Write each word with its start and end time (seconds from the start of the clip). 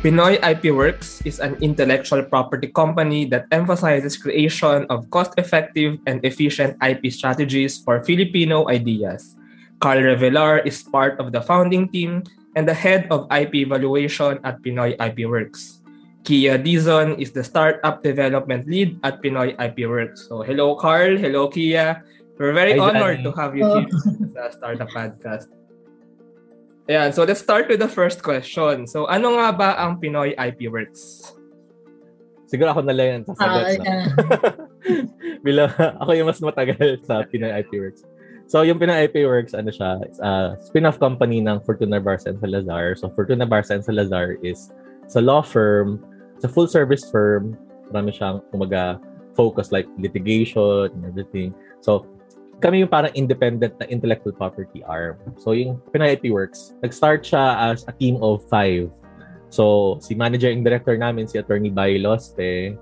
Pinoy 0.00 0.40
IP 0.40 0.72
Works 0.72 1.20
is 1.28 1.44
an 1.44 1.60
intellectual 1.60 2.24
property 2.24 2.72
company 2.72 3.28
that 3.28 3.44
emphasizes 3.52 4.16
creation 4.16 4.88
of 4.88 5.04
cost-effective 5.12 6.00
and 6.08 6.24
efficient 6.24 6.72
IP 6.80 7.12
strategies 7.12 7.76
for 7.84 8.00
Filipino 8.00 8.64
ideas. 8.72 9.36
Carl 9.76 10.00
Revelar 10.00 10.64
is 10.64 10.80
part 10.80 11.20
of 11.20 11.36
the 11.36 11.44
founding 11.44 11.84
team 11.92 12.24
and 12.56 12.64
the 12.64 12.72
head 12.72 13.12
of 13.12 13.28
IP 13.28 13.68
evaluation 13.68 14.40
at 14.40 14.64
Pinoy 14.64 14.96
IP 14.96 15.28
Works. 15.28 15.84
Kia 16.24 16.56
Dizon 16.56 17.20
is 17.20 17.36
the 17.36 17.44
startup 17.44 18.00
development 18.00 18.64
lead 18.72 18.96
at 19.04 19.20
Pinoy 19.20 19.52
IP 19.60 19.84
Works. 19.84 20.24
So 20.32 20.40
hello 20.40 20.80
Carl, 20.80 21.20
hello 21.20 21.52
Kia. 21.52 22.00
We're 22.40 22.56
very 22.56 22.72
Hi, 22.72 22.88
honored 22.88 23.20
Johnny. 23.20 23.24
to 23.28 23.32
have 23.36 23.52
you 23.52 23.68
here 23.68 23.84
oh. 23.84 24.32
sa 24.32 24.48
Startup 24.48 24.88
Podcast. 24.88 25.52
Ayan, 26.88 27.12
so 27.12 27.24
let's 27.24 27.40
start 27.40 27.68
with 27.68 27.82
the 27.82 27.90
first 27.90 28.22
question. 28.22 28.86
So 28.86 29.04
ano 29.10 29.36
nga 29.36 29.48
ba 29.52 29.68
ang 29.76 30.00
Pinoy 30.00 30.32
IP 30.38 30.72
Works? 30.72 31.34
Siguro 32.50 32.74
ako 32.74 32.82
na 32.82 32.94
lang 32.94 33.06
yung 33.22 33.24
sasagot. 33.30 33.62
Ah, 33.62 33.70
no? 33.70 33.84
yeah. 33.86 34.04
Bilang 35.46 35.70
ako 36.02 36.10
yung 36.18 36.26
mas 36.26 36.42
matagal 36.42 36.98
sa 37.06 37.22
Pinoy 37.30 37.54
IP 37.62 37.78
Works. 37.78 38.02
So, 38.50 38.66
yung 38.66 38.82
Pinoy 38.82 39.06
IP 39.06 39.22
Works, 39.22 39.54
ano 39.54 39.70
siya, 39.70 40.02
it's 40.02 40.18
a 40.18 40.58
spin-off 40.58 40.98
company 40.98 41.38
ng 41.38 41.62
Fortuna 41.62 42.02
Barca 42.02 42.34
and 42.34 42.42
Salazar. 42.42 42.98
So, 42.98 43.06
Fortuna 43.14 43.46
Barca 43.46 43.78
and 43.78 43.84
Salazar 43.86 44.42
is 44.42 44.74
it's 45.06 45.14
a 45.14 45.22
law 45.22 45.38
firm, 45.38 46.02
it's 46.34 46.42
a 46.42 46.50
full-service 46.50 47.06
firm. 47.14 47.54
Marami 47.94 48.10
siyang, 48.10 48.42
kumaga, 48.50 48.98
focus 49.38 49.70
like 49.70 49.86
litigation 50.02 50.90
and 50.90 51.06
everything. 51.06 51.54
So, 51.78 52.10
kami 52.60 52.84
yung 52.84 52.92
parang 52.92 53.10
independent 53.16 53.74
na 53.80 53.88
intellectual 53.88 54.36
property 54.36 54.84
arm. 54.84 55.16
So, 55.40 55.56
yung 55.56 55.80
Pinoy 55.90 56.14
IP 56.14 56.28
Works, 56.30 56.76
nag-start 56.84 57.24
siya 57.24 57.72
as 57.72 57.88
a 57.88 57.92
team 57.96 58.20
of 58.20 58.44
five. 58.46 58.92
So, 59.48 59.96
si 59.98 60.14
manager 60.14 60.52
and 60.52 60.62
director 60.62 60.94
namin, 60.94 61.26
si 61.26 61.40
Attorney 61.40 61.72
Bayo 61.72 61.98
Loste, 61.98 62.76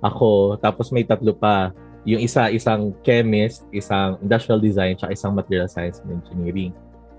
ako, 0.00 0.56
tapos 0.62 0.94
may 0.94 1.04
tatlo 1.04 1.34
pa. 1.34 1.74
Yung 2.04 2.20
isa, 2.20 2.52
isang 2.52 2.94
chemist, 3.02 3.66
isang 3.72 4.20
industrial 4.20 4.60
design, 4.60 4.94
tsaka 4.96 5.12
isang 5.16 5.32
material 5.34 5.68
science 5.68 6.00
and 6.04 6.14
engineering. 6.14 6.72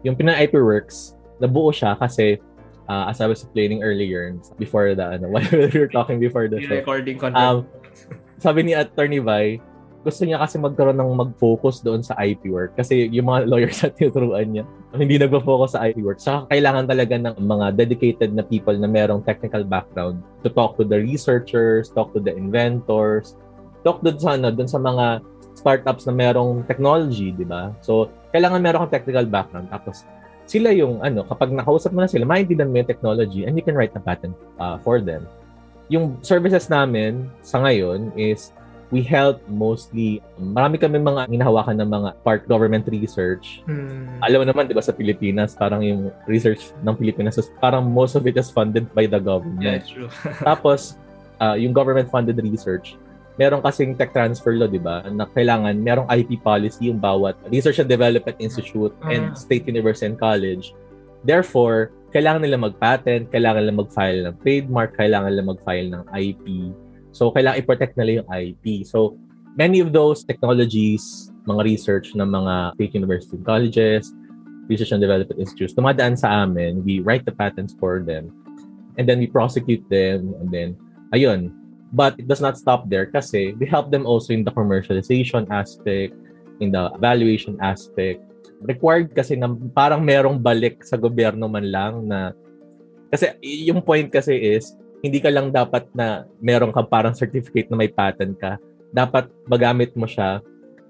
Yung 0.08 0.16
Pinoy 0.16 0.40
IP 0.40 0.58
Works, 0.58 1.20
nabuo 1.38 1.70
siya 1.70 2.00
kasi 2.00 2.40
uh, 2.88 3.09
as 3.09 3.22
I 3.22 3.28
was 3.28 3.44
explaining 3.44 3.84
earlier, 3.84 4.34
before 4.58 4.94
the, 4.95 5.20
ano, 5.20 5.30
while 5.34 5.45
we 5.52 5.73
were 5.73 5.92
talking 5.92 6.20
before 6.20 6.47
the 6.47 6.62
Yung 6.62 6.70
show, 6.70 6.80
recording 6.80 7.18
content. 7.18 7.42
Um, 7.42 7.58
sabi 8.38 8.64
ni 8.64 8.73
Attorney 8.78 9.20
Vi, 9.20 9.59
gusto 10.06 10.22
niya 10.22 10.38
kasi 10.38 10.61
magkaroon 10.61 11.02
ng 11.02 11.11
mag-focus 11.17 11.81
doon 11.81 12.06
sa 12.06 12.14
IP 12.22 12.53
work 12.53 12.78
kasi 12.78 13.09
yung 13.09 13.25
mga 13.25 13.39
lawyers 13.52 13.81
na 13.81 13.89
tinuturuan 13.89 14.47
niya 14.53 14.64
hindi 14.95 15.20
nagpo-focus 15.20 15.75
sa 15.75 15.84
IP 15.92 16.02
work. 16.02 16.20
Saka 16.23 16.47
kailangan 16.47 16.88
talaga 16.88 17.16
ng 17.20 17.36
mga 17.36 17.66
dedicated 17.75 18.31
na 18.31 18.44
people 18.47 18.75
na 18.75 18.88
merong 18.88 19.22
technical 19.28 19.67
background 19.67 20.23
to 20.42 20.47
talk 20.47 20.80
to 20.80 20.88
the 20.88 20.95
researchers, 20.95 21.92
talk 21.92 22.16
to 22.16 22.23
the 22.23 22.31
inventors, 22.31 23.36
talk 23.84 24.00
doon 24.02 24.17
sa 24.17 24.39
ano, 24.39 24.50
doon 24.56 24.70
sa 24.72 24.80
mga 24.80 25.20
startups 25.56 26.08
na 26.08 26.14
merong 26.16 26.64
technology, 26.67 27.31
di 27.31 27.47
ba? 27.47 27.72
So, 27.80 28.12
kailangan 28.36 28.59
meron 28.59 28.88
kang 28.88 28.95
technical 29.00 29.25
background. 29.28 29.72
Tapos, 29.72 30.03
sila 30.45 30.69
yung, 30.75 31.00
ano, 31.02 31.23
kapag 31.25 31.52
nakausap 31.56 31.95
mo 31.95 32.03
na 32.03 32.09
sila, 32.12 32.28
maintindihan 32.28 32.69
mo 32.69 32.78
yung 32.84 32.90
technology 32.90 33.47
and 33.47 33.56
you 33.56 33.64
can 33.64 33.73
write 33.73 33.95
a 33.95 34.03
patent 34.03 34.36
uh, 34.59 34.78
for 34.84 35.00
them. 35.00 35.25
Yung 35.88 36.19
services 36.22 36.67
namin 36.67 37.30
sa 37.40 37.64
ngayon 37.64 38.12
is 38.19 38.52
we 38.89 39.02
help 39.02 39.41
mostly, 39.50 40.22
marami 40.38 40.78
kami 40.78 41.02
mga 41.02 41.25
hinahawakan 41.28 41.81
ng 41.81 41.89
mga 41.89 42.09
part 42.22 42.45
government 42.45 42.86
research. 42.88 43.66
Hmm. 43.66 44.22
Alam 44.22 44.45
mo 44.45 44.53
naman, 44.53 44.69
di 44.69 44.78
ba, 44.78 44.81
sa 44.81 44.94
Pilipinas, 44.94 45.58
parang 45.58 45.81
yung 45.81 46.14
research 46.25 46.69
ng 46.81 46.94
Pilipinas, 46.94 47.38
is 47.38 47.50
parang 47.58 47.81
most 47.81 48.13
of 48.13 48.25
it 48.30 48.38
is 48.38 48.50
funded 48.50 48.86
by 48.94 49.09
the 49.09 49.17
Yeah, 49.17 49.25
government. 49.31 49.81
true. 49.89 50.09
Tapos, 50.41 51.02
uh, 51.41 51.58
yung 51.58 51.73
government-funded 51.73 52.38
research, 52.45 52.94
meron 53.36 53.59
kasing 53.59 53.97
tech 53.97 54.13
transfer 54.13 54.56
law, 54.56 54.69
di 54.69 54.79
ba, 54.79 55.03
na 55.09 55.25
kailangan 55.28 55.75
merong 55.75 56.07
IP 56.07 56.40
policy 56.40 56.88
yung 56.88 57.01
bawat 57.01 57.35
research 57.51 57.84
and 57.84 57.90
development 57.91 58.38
institute 58.40 58.95
and 59.12 59.34
Ah. 59.34 59.35
state 59.35 59.68
university 59.68 60.07
and 60.07 60.16
college. 60.16 60.72
Therefore, 61.25 61.91
kailangan 62.13 62.47
nila 62.47 62.56
mag-patent, 62.56 63.28
kailangan 63.28 63.66
nila 63.68 63.75
mag-file 63.84 64.19
ng 64.24 64.35
trademark, 64.40 64.95
kailangan 64.95 65.34
nila 65.34 65.44
mag-file 65.51 65.90
ng 65.91 66.03
IP. 66.16 66.45
So, 67.16 67.31
kailangan 67.31 67.64
i-protect 67.64 67.96
nila 67.96 68.20
yung 68.20 68.28
IP. 68.28 68.84
So, 68.84 69.16
many 69.56 69.80
of 69.80 69.96
those 69.96 70.28
technologies, 70.28 71.31
mga 71.48 71.64
research 71.64 72.12
ng 72.12 72.28
mga 72.28 72.76
state 72.76 72.94
university 72.94 73.40
colleges, 73.48 74.12
research 74.68 74.92
and 74.92 75.00
development 75.00 75.40
institutes, 75.40 75.72
tumadaan 75.72 76.20
sa 76.20 76.44
amin, 76.44 76.84
we 76.84 77.00
write 77.00 77.24
the 77.24 77.31
patents 77.31 77.72
for 77.80 78.04
them, 78.04 78.36
and 79.00 79.08
then 79.08 79.16
we 79.16 79.31
prosecute 79.31 79.81
them, 79.88 80.36
and 80.44 80.52
then, 80.52 80.75
ayun. 81.16 81.56
But 81.96 82.20
it 82.20 82.28
does 82.28 82.44
not 82.44 82.59
stop 82.59 82.92
there 82.92 83.08
kasi 83.08 83.56
we 83.56 83.64
help 83.64 83.96
them 83.96 84.04
also 84.04 84.36
in 84.36 84.44
the 84.44 84.52
commercialization 84.52 85.48
aspect, 85.48 86.12
in 86.59 86.75
the 86.75 86.92
evaluation 86.92 87.56
aspect. 87.64 88.20
Required 88.59 89.16
kasi 89.16 89.40
na 89.40 89.48
parang 89.72 90.04
merong 90.04 90.44
balik 90.44 90.84
sa 90.84 91.00
gobyerno 91.00 91.48
man 91.48 91.72
lang 91.72 91.94
na 92.12 92.36
kasi 93.14 93.31
yung 93.40 93.80
point 93.80 94.12
kasi 94.12 94.36
is 94.36 94.75
hindi 95.06 95.22
ka 95.22 95.30
lang 95.30 95.54
dapat 95.54 95.86
na 95.94 96.26
meron 96.42 96.74
ka 96.74 96.82
parang 96.86 97.14
certificate 97.14 97.70
na 97.70 97.78
may 97.78 97.90
patent 97.90 98.36
ka. 98.42 98.58
Dapat 98.92 99.30
magamit 99.46 99.94
mo 99.94 100.10
siya 100.10 100.42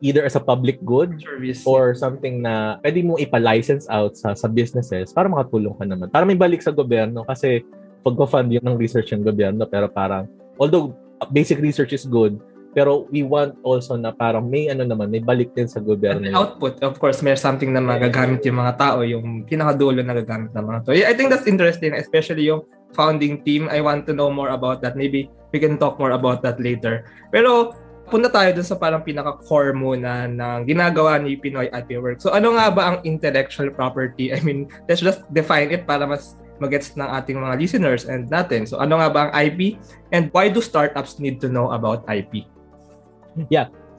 either 0.03 0.27
as 0.27 0.35
a 0.35 0.43
public 0.43 0.79
good 0.83 1.15
Service. 1.23 1.63
or 1.63 1.95
something 1.95 2.43
na 2.43 2.77
pwede 2.83 2.99
mo 3.03 3.15
ipa-license 3.15 3.87
out 3.87 4.13
sa 4.19 4.35
sa 4.35 4.51
businesses 4.51 5.15
para 5.15 5.31
makatulong 5.31 5.75
ka 5.75 5.85
naman. 5.87 6.07
Para 6.11 6.27
may 6.27 6.35
balik 6.35 6.59
sa 6.63 6.75
gobyerno 6.75 7.23
kasi 7.23 7.63
pagko-fund 8.03 8.51
yun 8.51 8.63
ng 8.63 8.77
research 8.77 9.15
ng 9.15 9.25
gobyerno 9.25 9.65
pero 9.65 9.89
parang 9.89 10.29
although 10.61 10.93
basic 11.31 11.57
research 11.57 11.95
is 11.95 12.05
good 12.05 12.37
pero 12.75 13.07
we 13.07 13.23
want 13.23 13.55
also 13.63 13.95
na 13.95 14.11
parang 14.11 14.51
may 14.51 14.67
ano 14.67 14.83
naman 14.83 15.07
may 15.07 15.23
balik 15.23 15.55
din 15.55 15.63
sa 15.63 15.79
gobyerno. 15.79 16.27
And 16.27 16.35
output, 16.35 16.83
of 16.83 16.99
course, 16.99 17.23
may 17.23 17.39
something 17.39 17.71
na 17.71 17.79
magagamit 17.79 18.43
yung 18.43 18.59
mga 18.59 18.75
tao, 18.75 18.99
yung 19.07 19.47
pinakadulo 19.47 20.03
na 20.03 20.11
gagamit 20.11 20.51
ng 20.51 20.59
mga. 20.59 20.79
Yeah, 20.91 21.07
I 21.07 21.15
think 21.15 21.31
that's 21.31 21.47
interesting, 21.47 21.95
especially 21.95 22.51
yung 22.51 22.67
founding 22.95 23.43
team. 23.43 23.67
I 23.67 23.83
want 23.83 24.07
to 24.07 24.15
know 24.15 24.31
more 24.31 24.55
about 24.55 24.79
that. 24.87 24.95
Maybe 24.95 25.27
we 25.51 25.59
can 25.59 25.75
talk 25.75 25.99
more 25.99 26.15
about 26.15 26.39
that 26.47 26.57
later. 26.63 27.03
Pero 27.35 27.75
punta 28.07 28.31
tayo 28.31 28.55
dun 28.55 28.63
sa 28.63 28.79
parang 28.79 29.03
pinaka-core 29.03 29.75
muna 29.75 30.31
ng 30.31 30.63
ginagawa 30.63 31.19
ni 31.19 31.35
Pinoy 31.35 31.67
IP 31.75 31.99
Work. 31.99 32.23
So 32.23 32.31
ano 32.31 32.55
nga 32.55 32.71
ba 32.71 32.83
ang 32.95 32.97
intellectual 33.03 33.67
property? 33.67 34.31
I 34.31 34.39
mean, 34.39 34.71
let's 34.87 35.03
just 35.03 35.27
define 35.35 35.75
it 35.75 35.83
para 35.83 36.07
mas 36.07 36.39
magets 36.63 36.95
ng 36.95 37.03
ating 37.03 37.35
mga 37.35 37.59
listeners 37.59 38.07
and 38.07 38.31
natin. 38.31 38.63
So 38.63 38.79
ano 38.79 39.03
nga 39.03 39.11
ba 39.11 39.19
ang 39.27 39.31
IP? 39.35 39.75
And 40.15 40.31
why 40.31 40.47
do 40.47 40.63
startups 40.63 41.19
need 41.19 41.43
to 41.43 41.51
know 41.51 41.75
about 41.75 42.07
IP? 42.07 42.47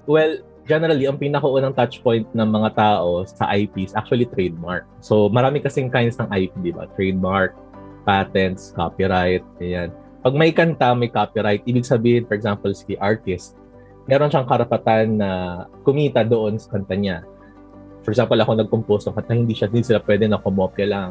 Well, 0.06 0.38
generally, 0.66 1.10
ang 1.10 1.18
pinakaunang 1.18 1.74
touch 1.74 2.02
point 2.02 2.26
ng 2.30 2.48
mga 2.50 2.78
tao 2.78 3.26
sa 3.26 3.50
IP 3.54 3.90
is 3.90 3.94
actually 3.94 4.26
trademark. 4.30 4.86
So, 5.02 5.26
marami 5.30 5.62
kasing 5.62 5.90
kinds 5.90 6.18
ng 6.22 6.30
IP, 6.30 6.54
di 6.62 6.70
ba? 6.74 6.86
Trademark, 6.94 7.58
patents, 8.06 8.70
copyright, 8.72 9.42
ayan. 9.58 9.90
Pag 10.22 10.34
may 10.38 10.54
kanta, 10.54 10.94
may 10.94 11.10
copyright, 11.10 11.66
ibig 11.66 11.82
sabihin, 11.82 12.24
for 12.24 12.38
example, 12.38 12.70
si 12.70 12.94
artist, 13.02 13.58
meron 14.06 14.30
siyang 14.30 14.46
karapatan 14.46 15.18
na 15.18 15.30
kumita 15.82 16.22
doon 16.22 16.56
sa 16.56 16.78
kanta 16.78 16.94
niya. 16.94 17.26
For 18.06 18.14
example, 18.14 18.38
ako 18.38 18.54
nag-compose 18.54 19.10
ng 19.10 19.14
kanta, 19.18 19.34
hindi 19.34 19.54
siya, 19.58 19.66
hindi 19.66 19.82
sila 19.82 19.98
pwede 20.06 20.30
na 20.30 20.38
kumopya 20.38 20.86
lang. 20.86 21.10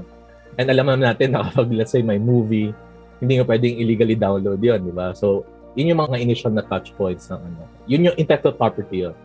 And 0.55 0.71
alam 0.71 0.87
naman 0.87 1.03
natin 1.03 1.35
na 1.35 1.43
kapag, 1.51 1.75
let's 1.75 1.91
say, 1.91 1.99
may 1.99 2.17
movie, 2.17 2.71
hindi 3.19 3.39
nga 3.39 3.47
pwedeng 3.47 3.75
illegally 3.75 4.15
download 4.15 4.63
yun, 4.63 4.79
di 4.87 4.95
ba? 4.95 5.11
So, 5.11 5.43
yun 5.75 5.91
yung 5.91 5.99
mga 5.99 6.23
initial 6.23 6.55
na 6.55 6.63
touch 6.63 6.95
points 6.95 7.27
ng 7.27 7.39
ano. 7.39 7.67
Yun 7.91 8.11
yung 8.11 8.15
intellectual 8.15 8.55
property 8.55 9.07
yun. 9.07 9.15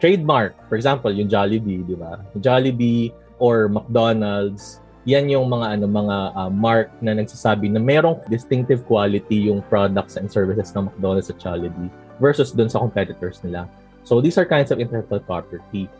Trademark, 0.00 0.52
for 0.68 0.76
example, 0.76 1.08
yung 1.08 1.32
Jollibee, 1.32 1.80
di 1.84 1.96
ba? 1.96 2.20
Jollibee 2.36 3.12
or 3.40 3.72
McDonald's, 3.72 4.84
yan 5.02 5.26
yung 5.26 5.50
mga 5.50 5.78
ano 5.78 5.86
mga 5.90 6.16
uh, 6.38 6.50
mark 6.50 6.94
na 7.02 7.18
nagsasabi 7.18 7.66
na 7.66 7.82
merong 7.82 8.22
distinctive 8.30 8.86
quality 8.86 9.50
yung 9.50 9.58
products 9.66 10.14
and 10.14 10.30
services 10.30 10.70
ng 10.74 10.86
McDonald's 10.86 11.26
at 11.26 11.42
Jollibee 11.42 11.90
versus 12.22 12.54
dun 12.54 12.70
sa 12.70 12.78
competitors 12.78 13.42
nila. 13.42 13.66
So 14.06 14.22
these 14.22 14.38
are 14.38 14.46
kinds 14.46 14.70
of 14.70 14.78
intellectual 14.78 15.22
property. 15.22 15.90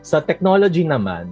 Sa 0.00 0.24
technology 0.24 0.84
naman, 0.84 1.28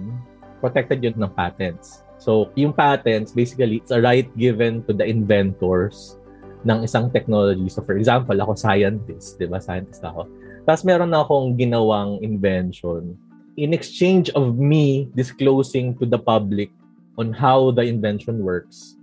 protected 0.61 1.01
yun 1.01 1.17
ng 1.17 1.33
patents. 1.33 2.05
So 2.21 2.53
yung 2.53 2.73
patents, 2.73 3.33
basically, 3.33 3.81
it's 3.81 3.93
a 3.93 4.01
right 4.01 4.29
given 4.37 4.85
to 4.85 4.93
the 4.93 5.05
inventors 5.05 6.17
ng 6.65 6.85
isang 6.85 7.13
technology. 7.13 7.69
So 7.69 7.81
for 7.81 7.97
example, 7.97 8.37
ako 8.37 8.57
scientist, 8.57 9.37
di 9.37 9.49
ba? 9.49 9.61
Scientist 9.61 10.01
ako. 10.01 10.25
Tapos 10.65 10.81
meron 10.81 11.13
na 11.13 11.21
akong 11.21 11.53
ginawang 11.57 12.17
invention. 12.25 13.13
In 13.55 13.71
exchange 13.71 14.27
of 14.35 14.59
me 14.59 15.07
disclosing 15.15 15.95
to 15.95 16.05
the 16.05 16.19
public 16.19 16.75
on 17.15 17.31
how 17.31 17.71
the 17.71 17.87
invention 17.87 18.43
works, 18.43 18.99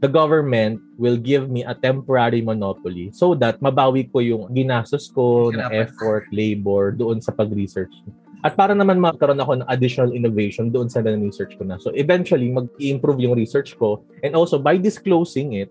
the 0.00 0.08
government 0.08 0.80
will 0.96 1.20
give 1.20 1.52
me 1.52 1.68
a 1.68 1.76
temporary 1.76 2.40
monopoly 2.40 3.12
so 3.12 3.36
that 3.36 3.60
mabawi 3.60 4.08
ko 4.08 4.24
yung 4.24 4.48
ginastos 4.56 5.12
ko 5.12 5.52
na 5.52 5.68
effort, 5.68 6.24
labor 6.32 6.96
doon 6.96 7.20
sa 7.20 7.28
pag-research. 7.28 7.92
At 8.40 8.56
para 8.56 8.72
naman 8.72 9.04
magkaroon 9.04 9.36
ako 9.36 9.52
ng 9.60 9.68
additional 9.68 10.16
innovation 10.16 10.72
doon 10.72 10.88
sa 10.88 11.04
research 11.04 11.60
ko 11.60 11.68
na. 11.68 11.76
So 11.76 11.92
eventually, 11.92 12.48
mag-improve 12.48 13.20
yung 13.20 13.36
research 13.36 13.76
ko. 13.76 14.00
And 14.24 14.32
also, 14.32 14.56
by 14.56 14.80
disclosing 14.80 15.60
it, 15.60 15.68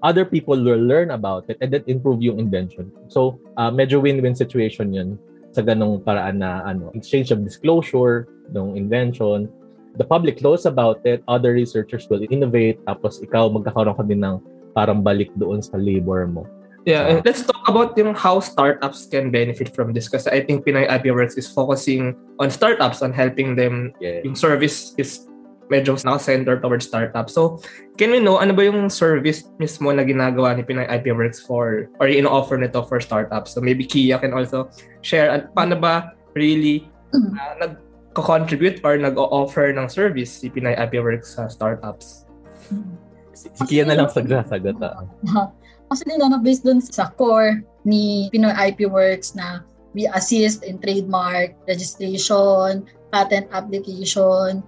other 0.00 0.24
people 0.24 0.56
will 0.56 0.80
learn 0.80 1.12
about 1.12 1.52
it 1.52 1.60
and 1.60 1.68
then 1.68 1.84
improve 1.84 2.24
yung 2.24 2.40
invention. 2.40 2.88
So, 3.12 3.36
uh, 3.60 3.68
medyo 3.68 4.00
win-win 4.00 4.32
situation 4.32 4.96
yun 4.96 5.20
sa 5.52 5.60
ganong 5.60 6.00
paraan 6.00 6.40
na 6.40 6.64
ano, 6.64 6.88
exchange 6.96 7.30
of 7.30 7.44
disclosure 7.44 8.28
ng 8.52 8.76
invention. 8.76 9.48
The 10.00 10.08
public 10.08 10.40
knows 10.40 10.64
about 10.64 11.04
it, 11.04 11.20
other 11.28 11.52
researchers 11.52 12.08
will 12.08 12.24
innovate, 12.24 12.80
tapos 12.88 13.20
ikaw 13.20 13.52
magkakaroon 13.52 13.96
ka 13.96 14.04
din 14.08 14.24
ng 14.24 14.40
parang 14.72 15.04
balik 15.04 15.28
doon 15.36 15.60
sa 15.60 15.76
labor 15.76 16.24
mo. 16.24 16.48
Yeah, 16.82 17.06
and 17.06 17.22
let's 17.22 17.46
talk 17.46 17.62
about 17.70 17.94
yung 17.94 18.10
how 18.10 18.42
startups 18.42 19.06
can 19.06 19.30
benefit 19.30 19.70
from 19.70 19.94
this 19.94 20.10
kasi 20.10 20.26
I 20.34 20.42
think 20.42 20.66
Pinoy 20.66 20.90
IP 20.90 21.14
Works 21.14 21.38
is 21.38 21.46
focusing 21.46 22.18
on 22.42 22.50
startups 22.50 23.06
on 23.06 23.14
helping 23.14 23.54
them 23.54 23.94
Yeah. 24.02 24.18
yung 24.26 24.34
service 24.34 24.90
is 24.98 25.30
medyo 25.72 25.96
naka-center 25.96 26.60
towards 26.60 26.84
startups. 26.84 27.32
So, 27.32 27.64
can 27.96 28.12
we 28.12 28.20
know 28.20 28.36
ano 28.36 28.52
ba 28.52 28.68
yung 28.68 28.92
service 28.92 29.48
mismo 29.56 29.88
na 29.88 30.04
ginagawa 30.04 30.52
ni 30.52 30.62
Pinoy 30.68 30.84
IP 30.84 31.16
Works 31.16 31.40
for 31.40 31.88
or 31.96 32.12
ino-offer 32.12 32.60
nito 32.60 32.84
for 32.84 33.00
startups? 33.00 33.56
So, 33.56 33.64
maybe 33.64 33.88
Kia 33.88 34.20
can 34.20 34.36
also 34.36 34.68
share 35.00 35.32
at 35.32 35.48
paano 35.56 35.80
ba 35.80 36.12
really 36.36 36.92
uh, 37.16 37.56
nag-contribute 37.64 38.84
or 38.84 39.00
nag-o-offer 39.00 39.72
ng 39.72 39.88
service 39.88 40.44
si 40.44 40.52
Pinoy 40.52 40.76
IP 40.76 41.00
Works 41.00 41.40
sa 41.40 41.48
startups? 41.48 42.28
Si, 43.32 43.48
si 43.48 43.62
Kia 43.64 43.88
na 43.88 43.96
lang 43.96 44.12
sagsasagot. 44.12 44.76
ah. 44.84 45.08
Actually, 45.92 46.16
no, 46.16 46.32
based 46.40 46.64
dun 46.64 46.80
sa 46.80 47.12
core 47.16 47.64
ni 47.88 48.28
Pinoy 48.32 48.52
IP 48.52 48.88
Works 48.88 49.36
na 49.36 49.64
we 49.92 50.08
assist 50.08 50.64
in 50.64 50.80
trademark, 50.80 51.52
registration, 51.68 52.88
patent 53.12 53.46
application, 53.52 54.64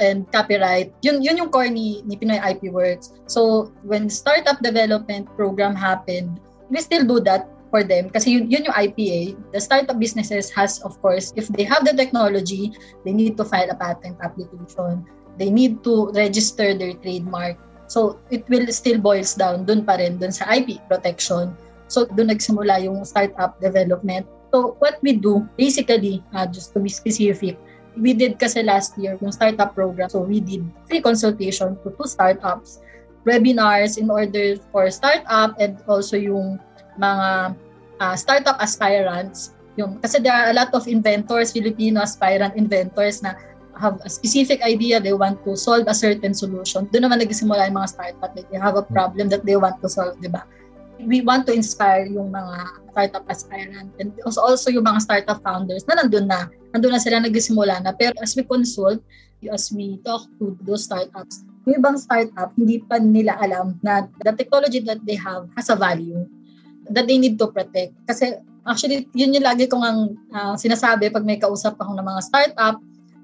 and 0.00 0.30
copyright. 0.32 0.94
Yun, 1.02 1.22
yun 1.22 1.36
yung 1.36 1.50
core 1.50 1.68
ni, 1.68 2.02
ni 2.06 2.16
Pinoy 2.16 2.40
IP 2.40 2.72
Works. 2.72 3.12
So, 3.26 3.72
when 3.82 4.08
startup 4.08 4.60
development 4.62 5.28
program 5.36 5.74
happened, 5.74 6.40
we 6.70 6.80
still 6.80 7.04
do 7.04 7.20
that 7.28 7.48
for 7.74 7.82
them 7.82 8.06
kasi 8.06 8.38
yun, 8.38 8.46
yun 8.46 8.70
yung 8.70 8.76
IPA. 8.78 9.34
The 9.50 9.60
startup 9.60 9.98
businesses 9.98 10.50
has, 10.54 10.78
of 10.86 10.94
course, 11.02 11.34
if 11.34 11.50
they 11.50 11.66
have 11.66 11.82
the 11.82 11.92
technology, 11.92 12.70
they 13.04 13.12
need 13.12 13.36
to 13.36 13.44
file 13.44 13.66
a 13.70 13.74
patent 13.74 14.18
application. 14.22 15.02
They 15.34 15.50
need 15.50 15.82
to 15.82 16.14
register 16.14 16.78
their 16.78 16.94
trademark. 16.94 17.58
So, 17.90 18.22
it 18.30 18.48
will 18.48 18.70
still 18.70 19.02
boils 19.02 19.34
down 19.34 19.66
dun 19.66 19.84
pa 19.84 19.98
rin, 19.98 20.22
dun 20.22 20.30
sa 20.30 20.46
IP 20.54 20.80
protection. 20.86 21.58
So, 21.90 22.06
dun 22.06 22.30
nagsimula 22.30 22.86
yung 22.86 23.04
startup 23.04 23.60
development. 23.60 24.30
So, 24.54 24.78
what 24.78 25.02
we 25.02 25.18
do, 25.18 25.42
basically, 25.58 26.22
uh, 26.30 26.46
just 26.46 26.72
to 26.74 26.80
be 26.80 26.88
specific, 26.88 27.58
we 27.98 28.14
did 28.14 28.38
kasi 28.38 28.62
last 28.62 28.98
year 28.98 29.18
yung 29.22 29.32
startup 29.32 29.74
program. 29.74 30.10
So, 30.10 30.22
we 30.22 30.40
did 30.40 30.66
free 30.86 31.00
consultation 31.00 31.78
to 31.82 31.88
two 31.94 32.08
startups, 32.08 32.80
webinars 33.26 33.98
in 33.98 34.10
order 34.10 34.56
for 34.70 34.90
startup 34.90 35.56
and 35.58 35.78
also 35.88 36.16
yung 36.16 36.60
mga 36.98 37.54
uh, 38.00 38.14
startup 38.16 38.58
aspirants. 38.60 39.54
Yung, 39.74 39.98
kasi 39.98 40.22
there 40.22 40.34
are 40.34 40.50
a 40.50 40.56
lot 40.56 40.70
of 40.74 40.86
inventors, 40.86 41.50
Filipino 41.50 42.02
aspirant 42.02 42.54
inventors 42.54 43.22
na 43.22 43.34
have 43.74 43.98
a 44.06 44.10
specific 44.10 44.62
idea, 44.62 45.00
they 45.02 45.12
want 45.12 45.42
to 45.42 45.56
solve 45.58 45.82
a 45.90 45.94
certain 45.94 46.34
solution. 46.34 46.86
Doon 46.94 47.10
naman 47.10 47.18
nagsimula 47.22 47.66
yung 47.66 47.78
mga 47.78 47.90
startup. 47.90 48.30
Like 48.34 48.46
they 48.50 48.58
have 48.58 48.78
a 48.78 48.86
problem 48.86 49.28
that 49.34 49.42
they 49.42 49.58
want 49.58 49.82
to 49.82 49.88
solve, 49.90 50.14
di 50.22 50.30
ba? 50.30 50.46
We 51.02 51.20
want 51.20 51.46
to 51.50 51.52
inspire 51.52 52.06
yung 52.06 52.30
mga 52.30 52.56
startup 52.94 53.26
aspirant 53.26 53.90
and 53.98 54.14
also, 54.22 54.70
yung 54.70 54.86
mga 54.86 55.02
startup 55.02 55.42
founders 55.42 55.82
na 55.90 55.98
nandun 55.98 56.30
na. 56.30 56.46
Nandun 56.70 56.94
na 56.94 57.02
sila 57.02 57.18
nagsimula 57.18 57.82
na. 57.82 57.90
Pero 57.92 58.14
as 58.22 58.38
we 58.38 58.46
consult, 58.46 59.02
as 59.50 59.68
we 59.74 60.00
talk 60.06 60.24
to 60.40 60.56
those 60.64 60.86
startups, 60.86 61.44
yung 61.66 61.82
ibang 61.82 61.98
startup, 61.98 62.54
hindi 62.56 62.80
pa 62.84 63.02
nila 63.02 63.36
alam 63.40 63.76
na 63.82 64.08
the 64.24 64.32
technology 64.32 64.80
that 64.80 65.02
they 65.04 65.16
have 65.16 65.50
has 65.58 65.68
a 65.68 65.76
value 65.76 66.24
that 66.92 67.08
they 67.08 67.16
need 67.16 67.36
to 67.40 67.48
protect. 67.48 67.92
Kasi 68.08 68.36
actually, 68.68 69.08
yun 69.16 69.32
yung 69.32 69.44
lagi 69.44 69.68
kong 69.68 69.84
ang 69.84 70.00
uh, 70.32 70.54
sinasabi 70.56 71.12
pag 71.12 71.24
may 71.24 71.40
kausap 71.40 71.76
ako 71.80 71.96
ng 71.96 72.06
mga 72.06 72.20
startup, 72.24 72.76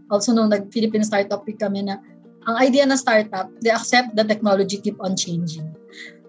also 0.08 0.32
nung 0.32 0.50
nag-Philippine 0.50 1.04
Startup 1.04 1.40
Week 1.44 1.60
kami 1.60 1.84
na 1.84 2.00
ang 2.48 2.56
idea 2.60 2.88
ng 2.88 2.96
startup, 2.96 3.52
they 3.60 3.72
accept 3.72 4.16
the 4.16 4.24
technology 4.24 4.80
keep 4.80 4.96
on 5.04 5.12
changing. 5.12 5.68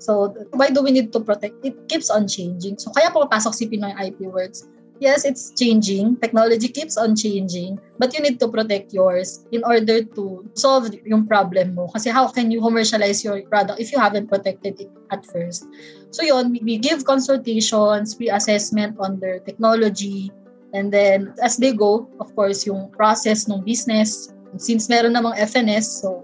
So, 0.02 0.34
why 0.58 0.74
do 0.74 0.82
we 0.82 0.90
need 0.90 1.14
to 1.14 1.22
protect? 1.22 1.62
It 1.62 1.78
keeps 1.86 2.10
on 2.10 2.26
changing. 2.26 2.82
So, 2.82 2.90
kaya 2.90 3.14
pumapasok 3.14 3.54
si 3.54 3.70
Pinoy 3.70 3.94
IP 3.94 4.26
Works. 4.26 4.66
Yes, 4.98 5.26
it's 5.26 5.54
changing. 5.54 6.18
Technology 6.22 6.70
keeps 6.70 6.98
on 6.98 7.14
changing. 7.14 7.78
But 8.02 8.14
you 8.14 8.22
need 8.22 8.42
to 8.42 8.50
protect 8.50 8.94
yours 8.94 9.46
in 9.54 9.62
order 9.66 10.02
to 10.06 10.46
solve 10.58 10.90
yung 11.06 11.26
problem 11.26 11.78
mo. 11.78 11.90
Kasi 11.94 12.14
how 12.14 12.30
can 12.30 12.50
you 12.50 12.62
commercialize 12.62 13.26
your 13.26 13.42
product 13.50 13.82
if 13.82 13.90
you 13.90 13.98
haven't 13.98 14.30
protected 14.30 14.78
it 14.78 14.94
at 15.10 15.26
first? 15.26 15.66
So 16.14 16.22
yun, 16.22 16.54
we 16.54 16.78
give 16.78 17.06
consultations, 17.06 18.14
pre-assessment 18.14 19.02
on 19.02 19.18
their 19.18 19.42
technology, 19.42 20.30
And 20.74 20.92
then, 20.92 21.36
as 21.44 21.58
they 21.58 21.74
go, 21.74 22.08
of 22.20 22.34
course, 22.36 22.66
yung 22.66 22.92
process 22.96 23.48
ng 23.48 23.64
business, 23.68 24.32
since 24.56 24.88
meron 24.88 25.16
namang 25.16 25.36
FNS, 25.36 26.00
so 26.00 26.24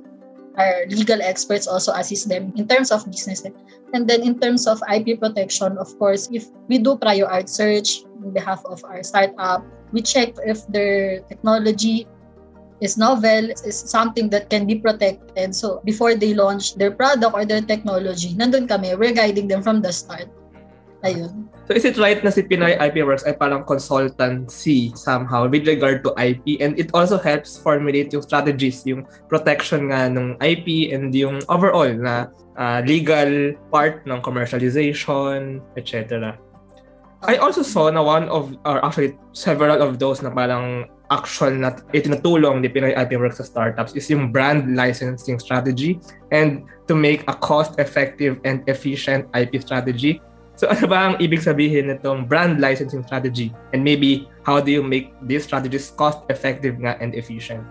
our 0.58 0.86
legal 0.90 1.22
experts 1.22 1.68
also 1.68 1.94
assist 1.94 2.30
them 2.30 2.52
in 2.58 2.68
terms 2.68 2.92
of 2.92 3.06
business. 3.06 3.46
And 3.94 4.10
then 4.10 4.22
in 4.22 4.40
terms 4.40 4.68
of 4.68 4.82
IP 4.90 5.20
protection, 5.20 5.78
of 5.78 5.88
course, 5.98 6.28
if 6.32 6.50
we 6.68 6.78
do 6.78 6.98
prior 6.98 7.26
art 7.26 7.48
search 7.48 8.04
on 8.24 8.34
behalf 8.34 8.66
of 8.66 8.84
our 8.84 9.04
startup, 9.04 9.64
we 9.94 10.02
check 10.02 10.34
if 10.44 10.66
their 10.68 11.22
technology 11.30 12.08
is 12.82 12.98
novel, 12.98 13.50
is 13.66 13.78
something 13.78 14.30
that 14.30 14.50
can 14.50 14.68
be 14.68 14.76
protected. 14.76 15.56
So 15.56 15.82
before 15.86 16.16
they 16.16 16.34
launch 16.34 16.76
their 16.76 16.92
product 16.92 17.34
or 17.34 17.46
their 17.46 17.62
technology, 17.62 18.34
nandun 18.36 18.68
kami, 18.68 18.94
we're 18.96 19.14
guiding 19.14 19.48
them 19.48 19.64
from 19.64 19.82
the 19.82 19.94
start. 19.94 20.28
Ayun. 21.08 21.48
So 21.68 21.76
is 21.76 21.84
it 21.84 22.00
right 22.00 22.20
na 22.24 22.32
si 22.32 22.44
Pinoy 22.44 22.80
IP 22.80 23.04
Works 23.04 23.28
ay 23.28 23.36
parang 23.36 23.64
consultancy 23.68 24.96
somehow 24.96 25.48
with 25.48 25.68
regard 25.68 26.04
to 26.04 26.16
IP 26.16 26.60
and 26.64 26.76
it 26.80 26.92
also 26.96 27.20
helps 27.20 27.60
formulate 27.60 28.12
yung 28.16 28.24
strategies, 28.24 28.88
yung 28.88 29.04
protection 29.28 29.92
nga 29.92 30.08
ng 30.08 30.40
IP 30.40 30.92
and 30.96 31.12
yung 31.12 31.44
overall 31.52 31.92
na 31.92 32.32
uh, 32.56 32.80
legal 32.84 33.56
part 33.72 34.04
ng 34.08 34.20
commercialization, 34.24 35.60
etc. 35.76 36.40
I 37.24 37.36
also 37.40 37.64
saw 37.64 37.92
na 37.92 38.04
one 38.04 38.32
of, 38.32 38.56
or 38.64 38.80
actually 38.84 39.20
several 39.36 39.84
of 39.84 40.00
those 40.00 40.24
na 40.24 40.32
parang 40.32 40.88
action 41.12 41.64
na 41.64 41.76
itinutulong 41.92 42.64
ni 42.64 42.72
Pinoy 42.72 42.96
IP 42.96 43.20
Works 43.20 43.40
sa 43.40 43.48
startups 43.48 43.96
is 43.96 44.08
yung 44.12 44.32
brand 44.32 44.76
licensing 44.76 45.40
strategy 45.40 46.00
and 46.32 46.64
to 46.88 46.96
make 46.96 47.24
a 47.28 47.36
cost-effective 47.36 48.40
and 48.44 48.64
efficient 48.68 49.28
IP 49.36 49.60
strategy 49.64 50.20
So 50.58 50.66
ano 50.66 50.90
ba 50.90 51.14
ang 51.14 51.16
ibig 51.22 51.46
sabihin 51.46 51.94
nitong 51.94 52.26
brand 52.26 52.58
licensing 52.58 53.06
strategy? 53.06 53.54
And 53.78 53.86
maybe 53.86 54.26
how 54.42 54.58
do 54.58 54.74
you 54.74 54.82
make 54.82 55.14
these 55.22 55.46
strategies 55.46 55.94
cost 55.94 56.26
effective 56.34 56.82
nga 56.82 56.98
and 56.98 57.14
efficient? 57.14 57.62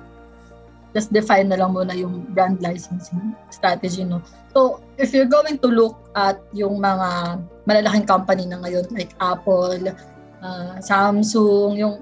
Just 0.94 1.10
define 1.10 1.50
na 1.50 1.58
lang 1.58 1.74
muna 1.74 1.98
yung 1.98 2.30
brand 2.30 2.62
licensing 2.62 3.34
strategy 3.50 4.06
no. 4.06 4.22
So 4.54 4.78
if 5.02 5.10
you're 5.10 5.28
going 5.28 5.58
to 5.58 5.68
look 5.68 5.98
at 6.14 6.38
yung 6.54 6.78
mga 6.78 7.42
malalaking 7.66 8.06
company 8.06 8.46
na 8.46 8.62
ngayon 8.62 8.86
like 8.94 9.18
Apple, 9.18 9.90
uh, 10.38 10.78
Samsung, 10.78 11.74
yung 11.74 11.98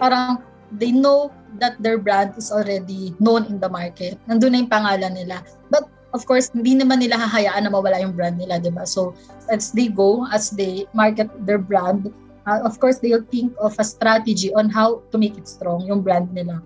parang 0.00 0.40
they 0.80 0.96
know 0.96 1.28
that 1.60 1.76
their 1.84 2.00
brand 2.00 2.32
is 2.40 2.48
already 2.48 3.12
known 3.20 3.44
in 3.44 3.60
the 3.60 3.68
market. 3.68 4.16
Nandun 4.24 4.56
na 4.56 4.58
yung 4.64 4.72
pangalan 4.72 5.12
nila. 5.12 5.44
But 5.68 5.91
of 6.12 6.28
course, 6.28 6.52
hindi 6.52 6.76
naman 6.76 7.00
nila 7.00 7.16
hahayaan 7.16 7.64
na 7.64 7.72
mawala 7.72 8.00
yung 8.00 8.12
brand 8.12 8.36
nila, 8.36 8.60
di 8.60 8.68
ba? 8.68 8.84
So, 8.84 9.16
as 9.48 9.72
they 9.72 9.88
go, 9.88 10.28
as 10.28 10.52
they 10.52 10.84
market 10.92 11.28
their 11.44 11.60
brand, 11.60 12.12
uh, 12.44 12.60
of 12.64 12.76
course, 12.78 13.00
they'll 13.00 13.24
think 13.32 13.52
of 13.60 13.76
a 13.80 13.84
strategy 13.84 14.52
on 14.54 14.68
how 14.68 15.00
to 15.10 15.16
make 15.16 15.36
it 15.36 15.48
strong, 15.48 15.84
yung 15.88 16.04
brand 16.04 16.30
nila. 16.32 16.60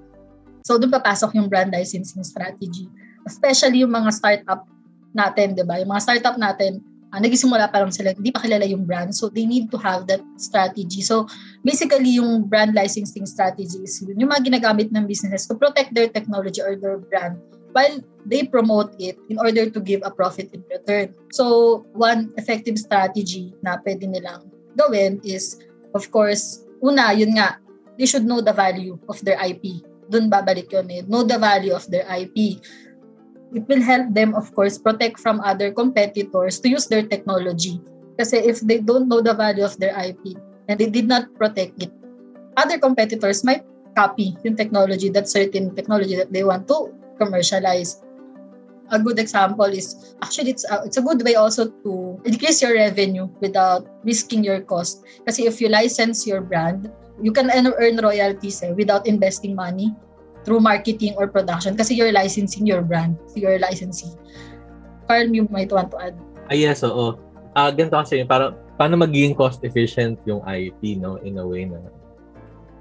So, 0.67 0.77
doon 0.77 0.91
papasok 0.91 1.39
yung 1.39 1.47
brand 1.47 1.71
licensing 1.71 2.27
strategy. 2.27 2.91
Especially 3.23 3.87
yung 3.87 3.95
mga 3.95 4.11
startup 4.11 4.67
natin, 5.15 5.55
di 5.55 5.63
ba? 5.63 5.79
Yung 5.79 5.91
mga 5.95 6.03
startup 6.03 6.37
natin, 6.37 6.83
uh, 7.15 7.23
nagisimula 7.23 7.71
pa 7.71 7.87
lang 7.87 7.95
sila, 7.95 8.11
hindi 8.19 8.35
pa 8.35 8.43
kilala 8.43 8.67
yung 8.67 8.83
brand. 8.83 9.15
So, 9.15 9.31
they 9.31 9.47
need 9.47 9.71
to 9.71 9.79
have 9.79 10.11
that 10.11 10.23
strategy. 10.43 11.07
So, 11.07 11.31
basically, 11.63 12.19
yung 12.19 12.51
brand 12.51 12.75
licensing 12.75 13.31
strategy 13.31 13.79
is 13.87 13.95
yun, 14.03 14.19
yung 14.19 14.35
mga 14.35 14.51
ginagamit 14.51 14.91
ng 14.91 15.07
businesses 15.07 15.47
to 15.47 15.55
protect 15.55 15.95
their 15.95 16.11
technology 16.11 16.59
or 16.59 16.75
their 16.75 16.99
brand 16.99 17.39
while 17.77 18.01
they 18.25 18.49
promote 18.49 18.97
it 18.97 19.21
in 19.29 19.37
order 19.37 19.69
to 19.69 19.81
give 19.85 20.01
a 20.01 20.09
profit 20.09 20.49
in 20.57 20.65
return. 20.73 21.13
So, 21.29 21.85
one 21.93 22.33
effective 22.41 22.81
strategy 22.81 23.53
na 23.61 23.77
pwede 23.85 24.09
nilang 24.09 24.49
gawin 24.81 25.21
is, 25.21 25.61
of 25.93 26.09
course, 26.09 26.65
una, 26.81 27.13
yun 27.13 27.37
nga, 27.37 27.61
they 28.01 28.09
should 28.09 28.25
know 28.25 28.41
the 28.41 28.57
value 28.57 28.97
of 29.13 29.21
their 29.29 29.37
IP. 29.45 29.85
Doon 30.09 30.33
babalik 30.33 30.73
yun 30.73 30.89
eh. 30.89 31.05
Know 31.05 31.21
the 31.21 31.37
value 31.37 31.77
of 31.77 31.85
their 31.93 32.09
IP. 32.09 32.65
It 33.53 33.69
will 33.69 33.85
help 33.85 34.09
them, 34.17 34.33
of 34.33 34.49
course, 34.57 34.81
protect 34.81 35.21
from 35.21 35.45
other 35.45 35.69
competitors 35.69 36.57
to 36.65 36.73
use 36.73 36.89
their 36.89 37.05
technology. 37.05 37.77
Kasi 38.17 38.41
if 38.41 38.65
they 38.65 38.81
don't 38.81 39.05
know 39.05 39.21
the 39.21 39.37
value 39.37 39.69
of 39.69 39.77
their 39.77 39.93
IP 39.93 40.33
and 40.73 40.81
they 40.81 40.89
did 40.89 41.05
not 41.05 41.29
protect 41.37 41.77
it, 41.85 41.93
other 42.57 42.81
competitors 42.81 43.45
might 43.45 43.69
copy 43.93 44.33
yung 44.45 44.57
technology, 44.57 45.13
that 45.13 45.29
certain 45.29 45.77
technology 45.77 46.17
that 46.17 46.33
they 46.33 46.45
want 46.45 46.69
to 46.69 46.96
commercialize. 47.19 48.03
A 48.95 49.03
good 49.03 49.19
example 49.19 49.67
is 49.67 50.15
actually 50.23 50.55
it's 50.55 50.63
a, 50.71 50.87
it's 50.87 50.97
a 50.97 51.03
good 51.03 51.19
way 51.27 51.35
also 51.35 51.67
to 51.83 52.23
increase 52.23 52.63
your 52.63 52.75
revenue 52.75 53.27
without 53.43 53.91
risking 54.07 54.45
your 54.47 54.63
cost. 54.63 55.03
Kasi 55.27 55.51
if 55.51 55.59
you 55.61 55.69
license 55.69 56.23
your 56.23 56.41
brand, 56.41 56.87
you 57.19 57.33
can 57.33 57.51
earn 57.51 57.99
royalties 57.99 58.63
eh, 58.63 58.71
without 58.71 59.07
investing 59.11 59.59
money 59.59 59.91
through 60.47 60.63
marketing 60.63 61.19
or 61.19 61.27
production 61.27 61.75
kasi 61.75 61.99
you're 61.99 62.15
licensing 62.15 62.63
your 62.63 62.81
brand, 62.81 63.19
your 63.35 63.59
licensee. 63.59 64.15
Carl, 65.11 65.27
you 65.27 65.51
might 65.51 65.75
want 65.75 65.91
to 65.91 65.99
add. 65.99 66.15
Ah, 66.47 66.55
yes, 66.55 66.87
oo. 66.87 67.19
Ah, 67.59 67.75
ganito 67.75 67.99
kasi, 67.99 68.23
para, 68.23 68.55
paano 68.79 68.95
magiging 68.95 69.35
cost 69.35 69.67
efficient 69.67 70.23
yung 70.23 70.47
IP, 70.47 70.95
no, 71.03 71.19
in 71.27 71.43
a 71.43 71.47
way 71.47 71.67
na 71.67 71.83